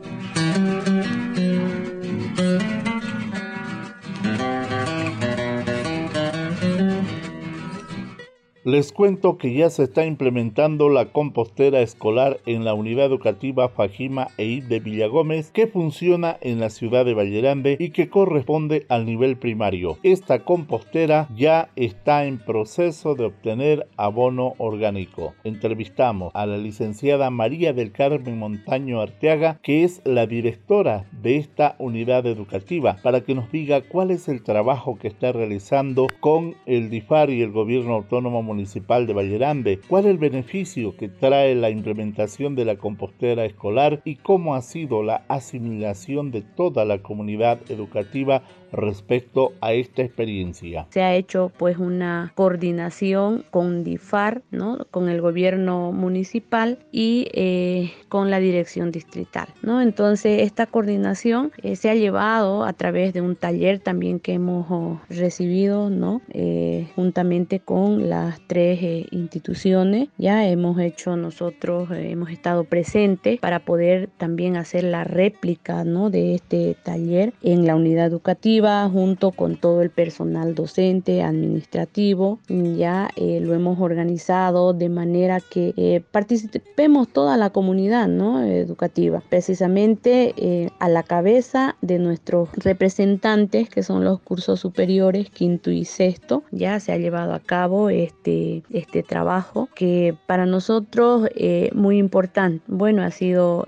Les 8.64 8.92
cuento 8.92 9.40
que 9.40 9.56
ya 9.56 9.72
se 9.72 9.82
está 9.82 10.06
implementando 10.06 10.90
la 10.90 11.06
compostera 11.06 11.82
escolar 11.82 12.40
en 12.46 12.64
la 12.64 12.76
unidad 12.76 13.08
educativa 13.08 13.70
Fajima 13.70 14.28
EID 14.38 14.66
de 14.66 14.80
Villagómez 14.80 15.50
que 15.50 15.66
funciona 15.66 16.38
en 16.42 16.60
la 16.60 16.70
ciudad 16.70 17.04
de 17.04 17.16
Vallerande 17.16 17.76
y 17.80 17.90
que 17.90 18.08
corresponde 18.10 18.86
al 18.88 19.08
nivel 19.08 19.38
primario. 19.38 19.98
Esta 20.04 20.46
compostera 20.46 21.28
ya 21.36 21.70
está 21.76 22.26
en 22.26 22.38
proceso 22.38 23.16
de 23.16 23.26
obtener 23.26 23.88
abono 23.98 24.54
orgánico. 24.60 25.34
Entrevistamos 25.44 26.32
a 26.36 26.46
la 26.46 26.58
licenciada 26.60 27.32
María 27.32 27.74
del 27.74 27.92
Carmen 27.92 28.38
Montaño 28.38 29.02
Arteaga, 29.02 29.60
que 29.64 29.84
es 29.84 30.04
la 30.06 30.28
directora 30.28 31.06
de 31.24 31.38
esta 31.38 31.76
unidad 31.80 32.28
educativa, 32.28 32.98
para 33.02 33.22
que 33.22 33.34
nos 33.34 33.52
diga 33.52 33.82
cuál 33.82 34.12
es 34.12 34.28
el 34.28 34.44
trabajo 34.44 35.00
que 35.00 35.08
está 35.08 35.32
realizando 35.32 36.06
con 36.20 36.54
el 36.68 36.92
DIFAR 36.92 37.32
y 37.32 37.42
el 37.42 37.50
gobierno 37.50 37.96
autónomo 37.96 38.44
Municipal 38.44 38.61
de 38.62 39.14
Vallerambe, 39.14 39.80
cuál 39.88 40.06
es 40.06 40.12
el 40.12 40.18
beneficio 40.18 40.96
que 40.96 41.10
trae 41.10 41.56
la 41.56 41.70
implementación 41.70 42.56
de 42.56 42.66
la 42.66 42.76
compostera 42.76 43.46
escolar 43.46 44.02
y 44.06 44.16
cómo 44.16 44.56
ha 44.56 44.62
sido 44.62 45.04
la 45.04 45.24
asimilación 45.28 46.32
de 46.32 46.42
toda 46.42 46.86
la 46.86 47.00
comunidad 47.00 47.60
educativa 47.70 48.44
respecto 48.72 49.54
a 49.62 49.74
esta 49.74 50.02
experiencia. 50.02 50.88
Se 50.92 51.02
ha 51.02 51.16
hecho 51.16 51.52
pues 51.58 51.78
una 51.78 52.32
coordinación 52.36 53.44
con 53.52 53.84
DIFAR, 53.84 54.42
¿no? 54.52 54.88
con 54.92 55.10
el 55.10 55.22
gobierno 55.22 55.92
municipal 55.92 56.80
y 56.92 57.28
eh, 57.34 57.92
con 58.10 58.30
la 58.30 58.40
dirección 58.40 58.92
distrital. 58.92 59.48
¿no? 59.62 59.82
Entonces 59.82 60.44
esta 60.44 60.68
coordinación 60.68 61.52
eh, 61.62 61.76
se 61.76 61.90
ha 61.90 61.96
llevado 61.96 62.64
a 62.64 62.74
través 62.74 63.14
de 63.14 63.22
un 63.22 63.36
taller 63.36 63.80
también 63.80 64.20
que 64.20 64.34
hemos 64.34 64.68
oh, 64.70 65.02
recibido 65.10 65.90
¿no? 65.90 66.22
Eh, 66.30 66.88
juntamente 66.96 67.60
con 67.60 68.10
las 68.10 68.40
tres 68.52 69.08
instituciones. 69.12 70.10
Ya 70.18 70.46
hemos 70.46 70.78
hecho 70.78 71.16
nosotros, 71.16 71.88
hemos 71.92 72.32
estado 72.32 72.66
presentes 72.66 73.40
para 73.40 73.60
poder 73.60 74.10
también 74.18 74.58
hacer 74.58 74.84
la 74.84 75.06
réplica 75.06 75.86
¿no? 75.86 76.10
de 76.10 76.36
este 76.36 76.76
taller 76.84 77.32
en 77.44 77.66
la 77.66 77.78
unidad 77.78 78.08
educativa 78.08 78.90
junto 78.90 79.32
con 79.32 79.56
todo 79.56 79.82
el 79.82 79.90
personal 79.90 80.54
docente, 80.54 81.24
administrativo. 81.24 82.40
Ya 82.50 83.10
eh, 83.16 83.40
lo 83.42 83.54
hemos 83.54 83.80
organizado 83.80 84.74
de 84.74 84.90
manera 84.90 85.40
que 85.40 85.74
eh, 85.78 86.04
participemos 86.12 87.08
toda 87.08 87.38
la 87.38 87.52
comunidad 87.52 88.10
¿no? 88.10 88.44
educativa, 88.44 89.24
precisamente 89.30 90.34
eh, 90.36 90.72
a 90.80 90.90
la 90.90 91.04
cabeza 91.04 91.78
de 91.82 92.00
nuestros 92.00 92.50
representantes, 92.58 93.70
que 93.70 93.82
son 93.82 94.04
los 94.04 94.20
cursos 94.20 94.60
superiores, 94.60 95.30
quinto 95.30 95.72
y 95.72 95.86
sexto. 95.86 96.44
Ya 96.52 96.82
se 96.82 96.92
ha 96.92 96.98
llevado 96.98 97.34
a 97.34 97.40
cabo 97.40 97.90
este, 97.90 98.41
este 98.70 99.04
trabajo 99.04 99.70
que 99.76 100.16
para 100.28 100.46
nosotros 100.46 101.28
es 101.36 101.74
muy 101.74 101.98
importante. 101.98 102.64
Bueno, 102.68 103.04
ha 103.04 103.12
sido 103.12 103.66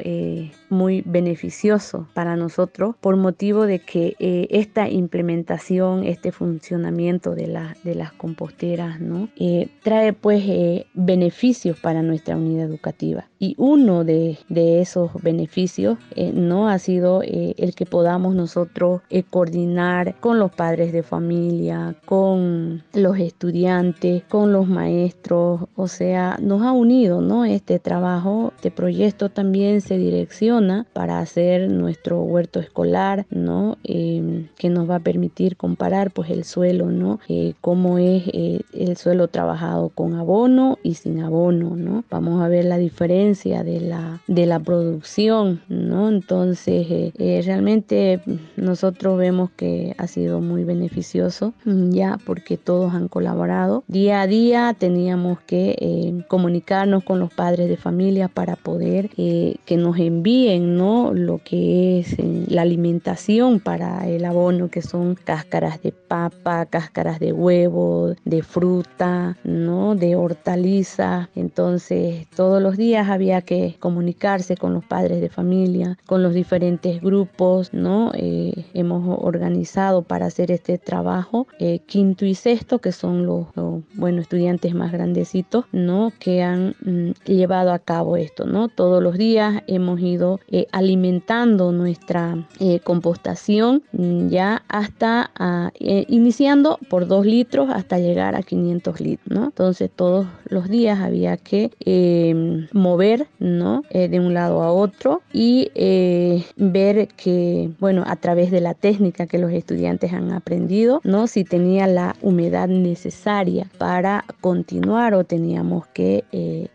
muy 0.70 1.04
beneficioso 1.06 2.08
para 2.14 2.36
nosotros 2.36 2.96
por 3.00 3.16
motivo 3.16 3.66
de 3.66 3.80
que 3.80 4.16
esta 4.50 4.90
implementación, 4.90 6.04
este 6.04 6.32
funcionamiento 6.32 7.36
de, 7.36 7.48
la, 7.48 7.76
de 7.84 7.96
las 7.96 8.12
composteras, 8.14 9.00
¿no? 9.00 9.30
Eh, 9.36 9.70
trae 9.84 10.14
pues 10.14 10.44
eh, 10.48 10.88
beneficios 10.94 11.80
para 11.80 12.02
nuestra 12.02 12.38
unidad 12.38 12.68
educativa. 12.68 13.28
Y 13.40 13.56
uno 13.58 14.04
de, 14.04 14.38
esos 14.50 15.12
beneficios 15.22 15.98
eh, 16.16 16.32
no 16.34 16.70
ha 16.70 16.80
sido 16.80 17.22
el 17.24 17.76
que 17.76 17.86
podamos 17.86 18.36
nosotros 18.36 19.02
coordinar 19.30 20.16
con 20.22 20.40
los 20.40 20.52
padres 20.52 20.94
de 20.94 21.04
familia, 21.04 21.96
con 22.06 22.84
los 22.94 23.20
estudiantes, 23.20 24.24
con 24.30 24.53
los 24.54 24.68
maestros, 24.68 25.62
o 25.76 25.88
sea, 25.88 26.38
nos 26.42 26.62
ha 26.62 26.72
unido, 26.72 27.22
¿no? 27.22 27.44
Este 27.44 27.80
trabajo, 27.80 28.54
este 28.56 28.72
proyecto 28.72 29.30
también 29.30 29.82
se 29.82 29.98
direcciona 29.98 30.86
para 30.94 31.20
hacer 31.20 31.70
nuestro 31.70 32.22
huerto 32.22 32.60
escolar, 32.60 33.26
¿no? 33.30 33.78
que 33.84 34.70
nos 34.70 34.90
va 34.90 34.96
a 34.96 35.00
permitir 35.00 35.58
comparar 35.58 36.12
pues 36.12 36.30
el 36.30 36.44
suelo, 36.44 36.88
¿no? 36.88 37.20
Eh, 37.28 37.54
cómo 37.62 37.98
es 37.98 38.24
eh, 38.34 38.62
el 38.74 38.98
suelo 38.98 39.28
trabajado 39.28 39.90
con 39.90 40.14
abono 40.16 40.78
y 40.84 40.96
sin 40.96 41.22
abono, 41.22 41.76
¿no? 41.76 42.04
Vamos 42.10 42.42
a 42.42 42.48
ver 42.48 42.66
la 42.66 42.78
diferencia 42.78 43.64
de 43.64 43.82
la, 43.82 44.22
de 44.28 44.46
la 44.46 44.60
producción, 44.60 45.62
¿no? 45.68 46.10
Entonces, 46.10 46.88
eh, 46.90 47.42
realmente 47.46 48.22
nosotros 48.56 49.18
vemos 49.18 49.50
que 49.52 49.96
ha 49.98 50.08
sido 50.08 50.40
muy 50.40 50.64
beneficioso 50.64 51.54
ya 51.66 52.20
porque 52.26 52.58
todos 52.58 52.94
han 52.94 53.08
colaborado. 53.08 53.84
Día 53.88 54.22
a 54.22 54.28
día 54.28 54.43
teníamos 54.78 55.40
que 55.42 56.24
comunicarnos 56.28 57.04
con 57.04 57.20
los 57.20 57.34
padres 57.34 57.70
de 57.70 57.78
familia 57.78 58.28
para 58.28 58.56
poder 58.56 59.10
que 59.10 59.78
nos 59.78 59.98
envíen, 59.98 60.78
¿no? 60.78 61.14
Lo 61.14 61.40
que 61.44 62.00
es 62.00 62.16
la 62.48 62.64
alimentación 62.64 63.60
para 63.60 64.08
el 64.08 64.26
abono 64.26 64.70
que 64.70 64.82
son 64.82 65.16
cáscaras 65.16 65.82
de 65.82 65.92
papa, 65.92 66.66
cáscaras 66.66 67.20
de 67.20 67.34
huevo, 67.34 68.14
de 68.26 68.44
fruta, 68.44 69.38
¿no? 69.44 69.96
De 69.96 70.16
hortaliza. 70.16 71.30
Entonces, 71.36 72.28
todos 72.36 72.62
los 72.62 72.78
días 72.78 73.10
había 73.10 73.42
que 73.42 73.76
comunicarse 73.80 74.58
con 74.58 74.74
los 74.74 74.86
padres 74.86 75.22
de 75.22 75.30
familia, 75.30 75.98
con 76.06 76.24
los 76.24 76.34
diferentes 76.34 77.02
grupos, 77.02 77.74
¿no? 77.74 78.12
Eh, 78.14 78.66
hemos 78.74 79.18
organizado 79.22 80.02
para 80.04 80.28
hacer 80.28 80.52
este 80.52 80.78
trabajo 80.78 81.48
eh, 81.60 81.80
quinto 81.86 82.26
y 82.26 82.36
sexto, 82.36 82.80
que 82.80 82.92
son 82.92 83.26
los, 83.26 83.48
bueno, 83.94 84.22
estudiantes 84.34 84.74
más 84.74 84.92
grandecitos, 84.92 85.66
¿no? 85.72 86.12
Que 86.20 86.42
han 86.42 86.76
mm, 86.84 87.12
llevado 87.26 87.72
a 87.72 87.78
cabo 87.78 88.18
esto, 88.18 88.46
¿no? 88.46 88.68
Todos 88.68 89.02
los 89.04 89.16
días 89.16 89.62
hemos 89.68 90.00
ido 90.00 90.40
eh, 90.50 90.66
alimentando 90.72 91.72
nuestra 91.72 92.48
compostación 92.84 93.84
mm, 93.92 94.30
ya 94.30 94.64
hasta 94.68 95.30
ah, 95.38 95.72
eh, 95.80 96.06
iniciando 96.08 96.80
por 96.90 97.08
2 97.08 97.26
litros 97.26 97.70
hasta 97.72 98.00
llegar 98.00 98.36
a 98.36 98.42
500 98.42 99.00
litros, 99.02 99.38
¿no? 99.38 99.46
Entonces 99.46 99.92
todos 99.96 100.26
los 100.46 100.68
días 100.68 101.00
había 101.00 101.38
que 101.38 101.72
em, 101.80 102.68
mover, 102.72 103.28
¿no? 103.40 103.84
Eh, 103.90 104.08
de 104.08 104.20
un 104.20 104.34
lado 104.34 104.64
a 104.64 104.72
otro 104.72 105.22
y 105.32 105.72
eh, 105.76 106.44
ver 106.56 107.08
que, 107.10 107.72
bueno, 107.80 108.04
a 108.08 108.16
través 108.16 108.50
de 108.52 108.62
la 108.62 108.74
técnica 108.74 109.28
que 109.28 109.38
los 109.38 109.52
estudiantes 109.52 110.14
han 110.14 110.32
aprendido, 110.32 111.02
¿no? 111.04 111.28
Si 111.28 111.44
tenía 111.44 111.88
la 111.88 112.16
humedad 112.22 112.68
necesaria 112.68 113.68
para 113.78 114.23
continuar 114.42 115.14
o 115.14 115.24
teníamos 115.24 115.88
que 115.88 116.24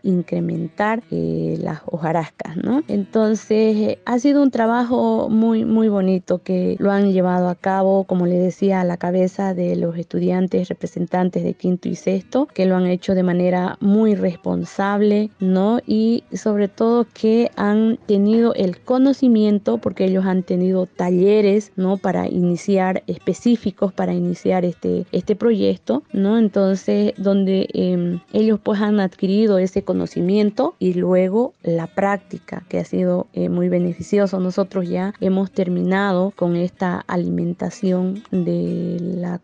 incrementar 0.03 1.03
las 1.09 1.81
hojarascas, 1.85 2.57
¿no? 2.57 2.83
Entonces 2.87 3.97
ha 4.05 4.19
sido 4.19 4.41
un 4.41 4.51
trabajo 4.51 5.29
muy, 5.29 5.65
muy 5.65 5.89
bonito 5.89 6.41
que 6.43 6.75
lo 6.79 6.91
han 6.91 7.11
llevado 7.11 7.49
a 7.49 7.55
cabo, 7.55 8.03
como 8.03 8.25
le 8.25 8.37
decía, 8.37 8.81
a 8.81 8.83
la 8.83 8.97
cabeza 8.97 9.53
de 9.53 9.75
los 9.75 9.97
estudiantes 9.97 10.69
representantes 10.69 11.43
de 11.43 11.53
quinto 11.53 11.89
y 11.89 11.95
sexto, 11.95 12.47
que 12.47 12.65
lo 12.65 12.75
han 12.75 12.87
hecho 12.87 13.15
de 13.15 13.23
manera 13.23 13.77
muy 13.79 14.15
responsable, 14.15 15.29
¿no? 15.39 15.79
Y 15.85 16.23
sobre 16.33 16.67
todo 16.67 17.05
que 17.13 17.51
han 17.55 17.97
tenido 18.05 18.53
el 18.53 18.79
conocimiento, 18.79 19.77
porque 19.77 20.05
ellos 20.05 20.25
han 20.25 20.43
tenido 20.43 20.85
talleres, 20.85 21.71
¿no? 21.75 21.97
Para 21.97 22.27
iniciar 22.27 23.03
específicos, 23.07 23.93
para 23.93 24.13
iniciar 24.13 24.65
este, 24.65 25.05
este 25.11 25.35
proyecto, 25.35 26.03
¿no? 26.13 26.37
Entonces, 26.37 27.13
donde 27.17 27.38
em, 27.47 28.19
ellos 28.33 28.59
pues 28.61 28.81
han 28.81 28.99
adquirido 28.99 29.57
ese 29.59 29.83
conocimiento 29.83 30.75
y 30.79 30.93
luego 30.93 31.53
la 31.63 31.87
práctica, 31.87 32.63
que 32.69 32.79
ha 32.79 32.85
sido 32.85 33.27
eh, 33.33 33.49
muy 33.49 33.69
beneficioso. 33.69 34.39
Nosotros 34.39 34.87
ya 34.89 35.13
hemos 35.19 35.51
terminado 35.51 36.31
con 36.35 36.55
esta 36.55 37.03
alimentación 37.07 38.23
de 38.31 38.97
la 38.99 39.39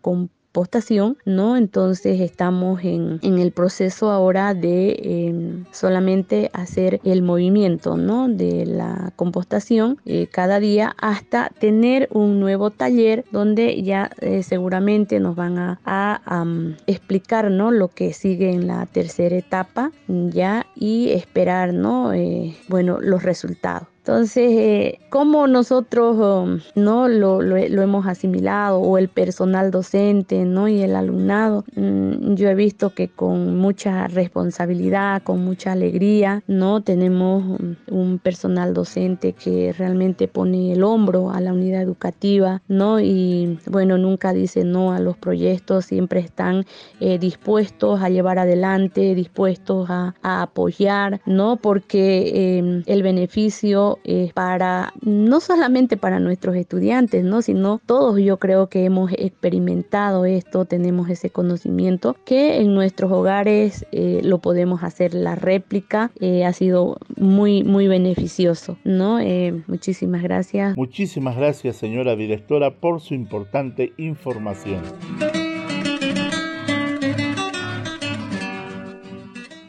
compostación, 0.56 1.18
¿no? 1.26 1.58
Entonces 1.58 2.18
estamos 2.18 2.82
en, 2.82 3.20
el 3.22 3.52
proceso 3.52 4.10
ahora 4.10 4.54
de 4.54 4.96
em, 5.02 5.64
solamente 5.70 6.50
hacer 6.54 6.98
el 7.04 7.20
movimiento, 7.20 7.98
¿no? 7.98 8.26
De 8.26 8.64
la 8.64 9.12
compostación 9.16 9.98
eh, 10.06 10.28
cada 10.32 10.58
día 10.58 10.96
hasta 10.98 11.50
tener 11.58 12.08
un 12.10 12.40
nuevo 12.40 12.70
taller 12.70 13.26
donde 13.30 13.82
ya 13.82 14.10
eh, 14.22 14.42
seguramente 14.42 15.20
nos 15.20 15.36
van 15.36 15.58
a, 15.58 15.78
explicar, 16.86 17.50
¿no? 17.50 17.70
Lo 17.70 17.88
que 17.88 18.14
sigue 18.14 18.50
en 18.50 18.66
la 18.66 18.86
tercera 18.86 19.36
etapa, 19.36 19.92
ya, 20.08 20.66
y 20.74 21.10
esperar, 21.10 21.74
¿no? 21.74 22.14
Eh, 22.14 22.56
bueno, 22.68 22.98
los 23.00 23.22
resultados. 23.22 23.88
Entonces, 24.06 24.52
eh, 24.52 25.00
¿cómo 25.10 25.48
nosotros 25.48 26.16
um, 26.16 26.60
no 26.76 27.08
lo, 27.08 27.40
hemos 27.56 28.06
asimilado 28.06 28.78
o 28.78 28.98
el 28.98 29.08
personal 29.08 29.72
docente 29.72 30.44
no 30.44 30.68
y 30.68 30.80
el 30.80 30.94
alumnado? 30.94 31.64
Mm, 31.74 32.34
yo 32.34 32.48
he 32.48 32.54
visto 32.54 32.90
que 32.90 33.08
con 33.08 33.56
mucha 33.58 34.06
responsabilidad, 34.06 35.24
con 35.24 35.44
mucha 35.44 35.72
alegría, 35.72 36.44
no 36.46 36.82
tenemos 36.82 37.58
un 37.90 38.20
personal 38.20 38.74
docente 38.74 39.32
que 39.32 39.74
realmente 39.76 40.28
pone 40.28 40.72
el 40.72 40.84
hombro 40.84 41.32
a 41.32 41.40
la 41.40 41.52
unidad 41.52 41.82
educativa, 41.82 42.62
no 42.68 43.00
y 43.00 43.58
bueno 43.68 43.98
nunca 43.98 44.32
dice 44.32 44.62
no 44.62 44.92
a 44.92 45.00
los 45.00 45.16
proyectos, 45.16 45.86
siempre 45.86 46.20
están 46.20 46.64
eh, 47.00 47.18
dispuestos 47.18 48.00
a 48.00 48.08
llevar 48.08 48.38
adelante, 48.38 49.16
dispuestos 49.16 49.90
a, 49.90 50.14
apoyar, 50.22 51.20
no 51.26 51.56
porque 51.56 52.58
em, 52.58 52.84
el 52.86 53.02
beneficio 53.02 53.95
eh, 54.04 54.30
para 54.34 54.92
no 55.02 55.40
solamente 55.40 55.96
para 55.96 56.20
nuestros 56.20 56.56
estudiantes, 56.56 57.24
¿no? 57.24 57.42
sino 57.42 57.80
todos 57.84 58.18
yo 58.20 58.38
creo 58.38 58.68
que 58.68 58.84
hemos 58.84 59.12
experimentado 59.12 60.24
esto, 60.24 60.64
tenemos 60.64 61.08
ese 61.10 61.30
conocimiento 61.30 62.16
que 62.24 62.56
en 62.56 62.74
nuestros 62.74 63.12
hogares 63.12 63.86
eh, 63.92 64.20
lo 64.22 64.38
podemos 64.38 64.82
hacer. 64.82 65.14
La 65.14 65.34
réplica 65.34 66.10
eh, 66.20 66.44
ha 66.44 66.52
sido 66.52 66.98
muy, 67.16 67.64
muy 67.64 67.88
beneficioso. 67.88 68.78
¿no? 68.84 69.18
muchísimas 69.66 70.22
gracias. 70.22 70.76
Muchísimas 70.76 71.36
gracias, 71.36 71.76
señora 71.76 72.16
directora, 72.16 72.70
por 72.70 73.00
su 73.00 73.14
importante 73.14 73.92
información. 73.96 74.82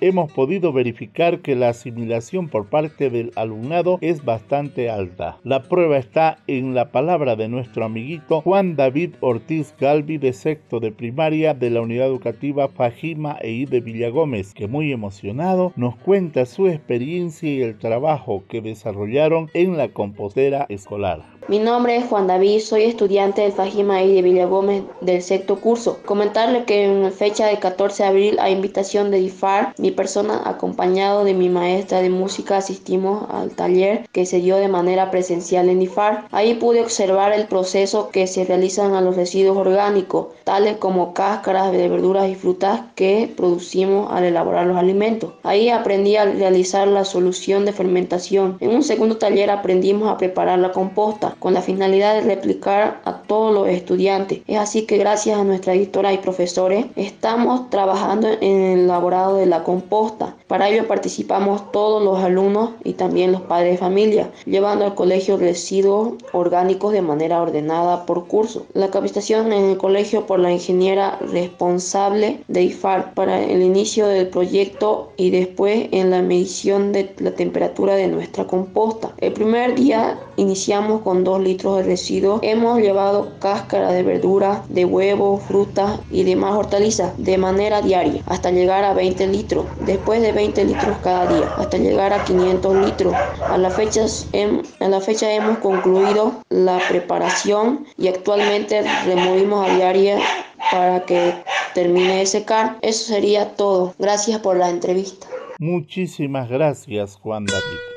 Hemos 0.02 0.32
podido 0.32 0.74
verificar 0.74 1.40
que 1.40 1.56
la 1.56 1.70
asimilación 1.70 2.50
por 2.50 2.68
parte 2.68 3.10
del 3.10 3.32
alumnado 3.36 3.98
es 4.02 4.24
bastante 4.24 4.90
alta. 4.90 5.38
La 5.44 5.64
prueba 5.64 5.98
está 5.98 6.40
en 6.48 6.76
la 6.76 6.92
palabra 6.92 7.36
de 7.36 7.48
nuestro 7.48 7.86
amiguito 7.86 8.42
Juan 8.42 8.76
David 8.76 9.16
Ortiz 9.22 9.74
Galvi 9.80 10.18
de 10.18 10.34
sexto 10.34 10.80
de 10.80 10.92
primaria 10.92 11.54
de 11.54 11.70
la 11.70 11.82
unidad 11.82 12.08
educativa 12.08 12.68
Fajima 12.68 13.38
e 13.42 13.66
de 13.66 13.82
Villagómez, 13.82 14.54
que 14.54 14.68
muy 14.68 14.92
emocionado 14.92 15.74
nos 15.76 15.96
cuenta 15.96 16.46
su 16.46 16.68
experiencia 16.68 17.50
y 17.50 17.62
el 17.62 17.78
trabajo 17.78 18.44
que 18.48 18.62
desarrollaron 18.62 19.50
en 19.54 19.78
la 19.78 19.90
compostera 19.90 20.66
escolar. 20.70 21.37
Mi 21.50 21.60
nombre 21.60 21.96
es 21.96 22.06
Juan 22.08 22.28
David, 22.28 22.60
soy 22.60 22.84
estudiante 22.84 23.40
del 23.40 23.54
Fajima 23.54 24.04
y 24.04 24.14
de 24.14 24.22
Villagómez 24.22 24.84
del 25.00 25.22
sexto 25.22 25.62
curso. 25.62 26.00
Comentarle 26.04 26.66
que 26.66 26.84
en 26.84 27.10
fecha 27.14 27.46
del 27.46 27.60
14 27.60 28.04
de 28.04 28.10
abril, 28.10 28.40
a 28.42 28.50
invitación 28.50 29.12
de 29.12 29.20
DIFAR, 29.20 29.74
mi 29.78 29.92
persona, 29.92 30.42
acompañado 30.44 31.24
de 31.24 31.34
mi 31.34 31.48
maestra 31.48 32.02
de 32.02 32.10
música, 32.10 32.58
asistimos 32.58 33.30
al 33.30 33.52
taller 33.52 34.10
que 34.12 34.26
se 34.26 34.42
dio 34.42 34.58
de 34.58 34.68
manera 34.68 35.10
presencial 35.10 35.70
en 35.70 35.80
DIFAR. 35.80 36.28
Ahí 36.32 36.56
pude 36.56 36.82
observar 36.82 37.32
el 37.32 37.48
proceso 37.48 38.10
que 38.10 38.28
se 38.28 38.44
realizan 38.44 38.94
a 38.94 39.00
los 39.00 39.16
residuos 39.16 39.56
orgánicos, 39.56 40.28
tales 40.44 40.76
como 40.76 41.14
cáscaras 41.14 41.72
de 41.72 41.88
verduras 41.88 42.28
y 42.28 42.36
frutas 42.36 42.82
que 42.96 43.34
producimos 43.38 44.12
al 44.12 44.26
elaborar 44.26 44.68
los 44.68 44.76
alimentos. 44.76 45.32
Ahí 45.44 45.70
aprendí 45.70 46.18
a 46.18 46.26
realizar 46.26 46.90
la 46.90 47.06
solución 47.06 47.64
de 47.64 47.72
fermentación. 47.72 48.58
En 48.60 48.72
un 48.72 48.84
segundo 48.84 49.16
taller 49.16 49.50
aprendimos 49.50 50.10
a 50.10 50.18
preparar 50.18 50.60
la 50.60 50.74
composta 50.74 51.37
con 51.40 51.54
la 51.54 51.62
finalidad 51.62 52.16
de 52.16 52.22
replicar 52.22 53.02
a 53.06 53.22
todos 53.24 53.54
los 53.54 53.68
estudiantes. 53.68 54.42
Es 54.48 54.58
así 54.58 54.84
que 54.84 54.98
gracias 54.98 55.40
a 55.40 55.44
nuestra 55.44 55.74
editora 55.74 56.14
y 56.14 56.18
profesores 56.18 56.86
estamos 56.96 57.70
trabajando 57.70 58.28
en 58.42 58.62
el 58.62 58.80
elaborado 58.82 59.36
de 59.36 59.46
la 59.46 59.64
composta. 59.64 60.36
Para 60.48 60.70
ello 60.70 60.88
participamos 60.88 61.72
todos 61.72 62.02
los 62.02 62.20
alumnos 62.24 62.72
y 62.84 62.94
también 62.94 63.32
los 63.32 63.42
padres 63.42 63.74
de 63.74 63.78
familia, 63.78 64.32
llevando 64.46 64.86
al 64.86 64.96
colegio 64.96 65.38
residuos 65.38 66.14
orgánicos 66.32 66.94
de 66.94 67.02
manera 67.02 67.42
ordenada 67.42 68.06
por 68.06 68.28
curso. 68.28 68.66
La 68.74 68.90
capacitación 68.90 69.52
en 69.52 69.66
el 69.72 69.78
colegio 69.78 70.26
por 70.26 70.40
la 70.40 70.52
ingeniera 70.52 71.18
responsable 71.32 72.42
de 72.48 72.64
IFAR 72.64 73.14
para 73.14 73.44
el 73.44 73.62
inicio 73.62 74.08
del 74.08 74.28
proyecto 74.28 75.12
y 75.18 75.30
después 75.30 75.90
en 75.92 76.12
la 76.12 76.22
medición 76.22 76.92
de 76.92 77.14
la 77.20 77.32
temperatura 77.32 77.96
de 77.96 78.08
nuestra 78.08 78.48
composta. 78.48 79.12
El 79.18 79.34
primer 79.34 79.76
día 79.76 80.20
iniciamos 80.38 81.02
con 81.02 81.24
2 81.28 81.42
litros 81.42 81.78
de 81.78 81.84
residuos. 81.84 82.40
Hemos 82.42 82.80
llevado 82.80 83.34
cáscara 83.40 83.92
de 83.92 84.02
verdura, 84.02 84.64
de 84.70 84.86
huevos, 84.86 85.44
frutas 85.44 86.00
y 86.10 86.24
demás 86.24 86.54
hortalizas 86.54 87.12
de 87.18 87.38
manera 87.38 87.82
diaria 87.82 88.24
hasta 88.28 88.50
llegar 88.50 88.86
a 88.86 88.94
20 88.94 89.28
litros. 89.28 89.66
Después 89.86 90.22
de 90.22 90.32
20 90.32 90.64
litros 90.64 90.98
cada 91.04 91.28
día 91.28 91.54
hasta 91.58 91.78
llegar 91.78 92.14
a 92.14 92.24
500 92.24 92.76
litros. 92.86 93.14
A 93.46 93.58
la 93.58 93.70
fecha, 93.70 94.06
a 94.80 94.88
la 94.88 95.02
fecha 95.02 95.30
hemos 95.34 95.58
concluido 95.58 96.32
la 96.50 96.80
preparación 96.88 97.86
y 97.98 98.08
actualmente 98.08 98.86
removimos 99.06 99.70
a 99.70 99.76
diaria 99.76 100.20
para 100.72 101.04
que 101.04 101.34
termine 101.74 102.20
de 102.20 102.26
secar. 102.26 102.78
Eso 102.82 103.04
sería 103.04 103.54
todo. 103.58 103.94
Gracias 104.00 104.40
por 104.40 104.56
la 104.56 104.70
entrevista. 104.70 105.28
Muchísimas 105.60 106.48
gracias, 106.48 107.18
Juan 107.18 107.46
David. 107.46 107.97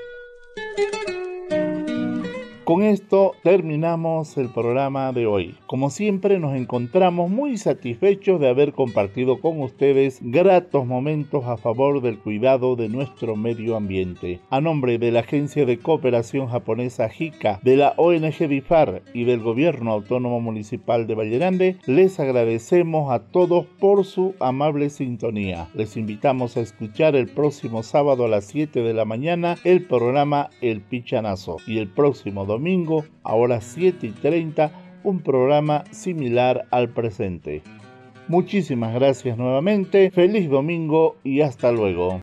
Con 2.71 2.85
esto 2.85 3.33
terminamos 3.43 4.37
el 4.37 4.49
programa 4.49 5.11
de 5.11 5.27
hoy. 5.27 5.57
Como 5.67 5.91
siempre 5.91 6.39
nos 6.39 6.55
encontramos 6.55 7.29
muy 7.29 7.57
satisfechos 7.57 8.39
de 8.39 8.49
haber 8.49 8.75
compartido 8.75 9.41
con 9.41 9.61
ustedes 9.61 10.21
gratos 10.23 10.87
momentos 10.87 11.47
a 11.47 11.57
favor 11.57 12.01
del 12.01 12.21
cuidado 12.21 12.77
de 12.77 12.89
nuestro 12.89 13.35
medio 13.35 13.75
ambiente. 13.75 14.39
A 14.51 14.61
nombre 14.61 14.99
de 14.99 15.11
la 15.11 15.19
Agencia 15.19 15.67
de 15.67 15.81
Cooperación 15.81 16.47
Japonesa 16.47 17.09
JICA, 17.09 17.59
de 17.65 17.77
la 17.77 17.95
ONG 17.97 18.47
BIFAR 18.49 19.03
y 19.13 19.25
del 19.25 19.41
Gobierno 19.41 19.91
Autónomo 19.91 20.41
Municipal 20.41 21.09
de 21.09 21.17
Vallerande, 21.17 21.77
les 21.87 22.21
agradecemos 22.21 23.11
a 23.11 23.19
todos 23.19 23.67
por 23.81 24.05
su 24.05 24.37
amable 24.39 24.91
sintonía. 24.91 25.67
Les 25.75 25.97
invitamos 25.97 26.57
a 26.57 26.61
escuchar 26.61 27.17
el 27.17 27.27
próximo 27.27 27.83
sábado 27.83 28.27
a 28.27 28.29
las 28.29 28.45
7 28.45 28.81
de 28.81 28.95
la 28.95 29.05
mañana 29.05 29.57
el 29.65 29.85
programa 29.89 30.51
El 30.61 30.83
Pichanazo 30.83 31.57
y 31.67 31.79
el 31.79 31.89
próximo 31.89 32.47
domingo 32.47 32.60
domingo, 32.61 33.07
ahora 33.23 33.63
7 33.63 34.07
y 34.07 34.11
30, 34.11 34.71
un 35.03 35.21
programa 35.21 35.85
similar 35.93 36.67
al 36.71 36.91
presente. 36.91 37.63
Muchísimas 38.29 38.93
gracias 38.93 39.39
nuevamente, 39.39 40.11
feliz 40.11 40.51
domingo 40.51 41.17
y 41.25 41.41
hasta 41.41 41.73
luego. 41.73 42.19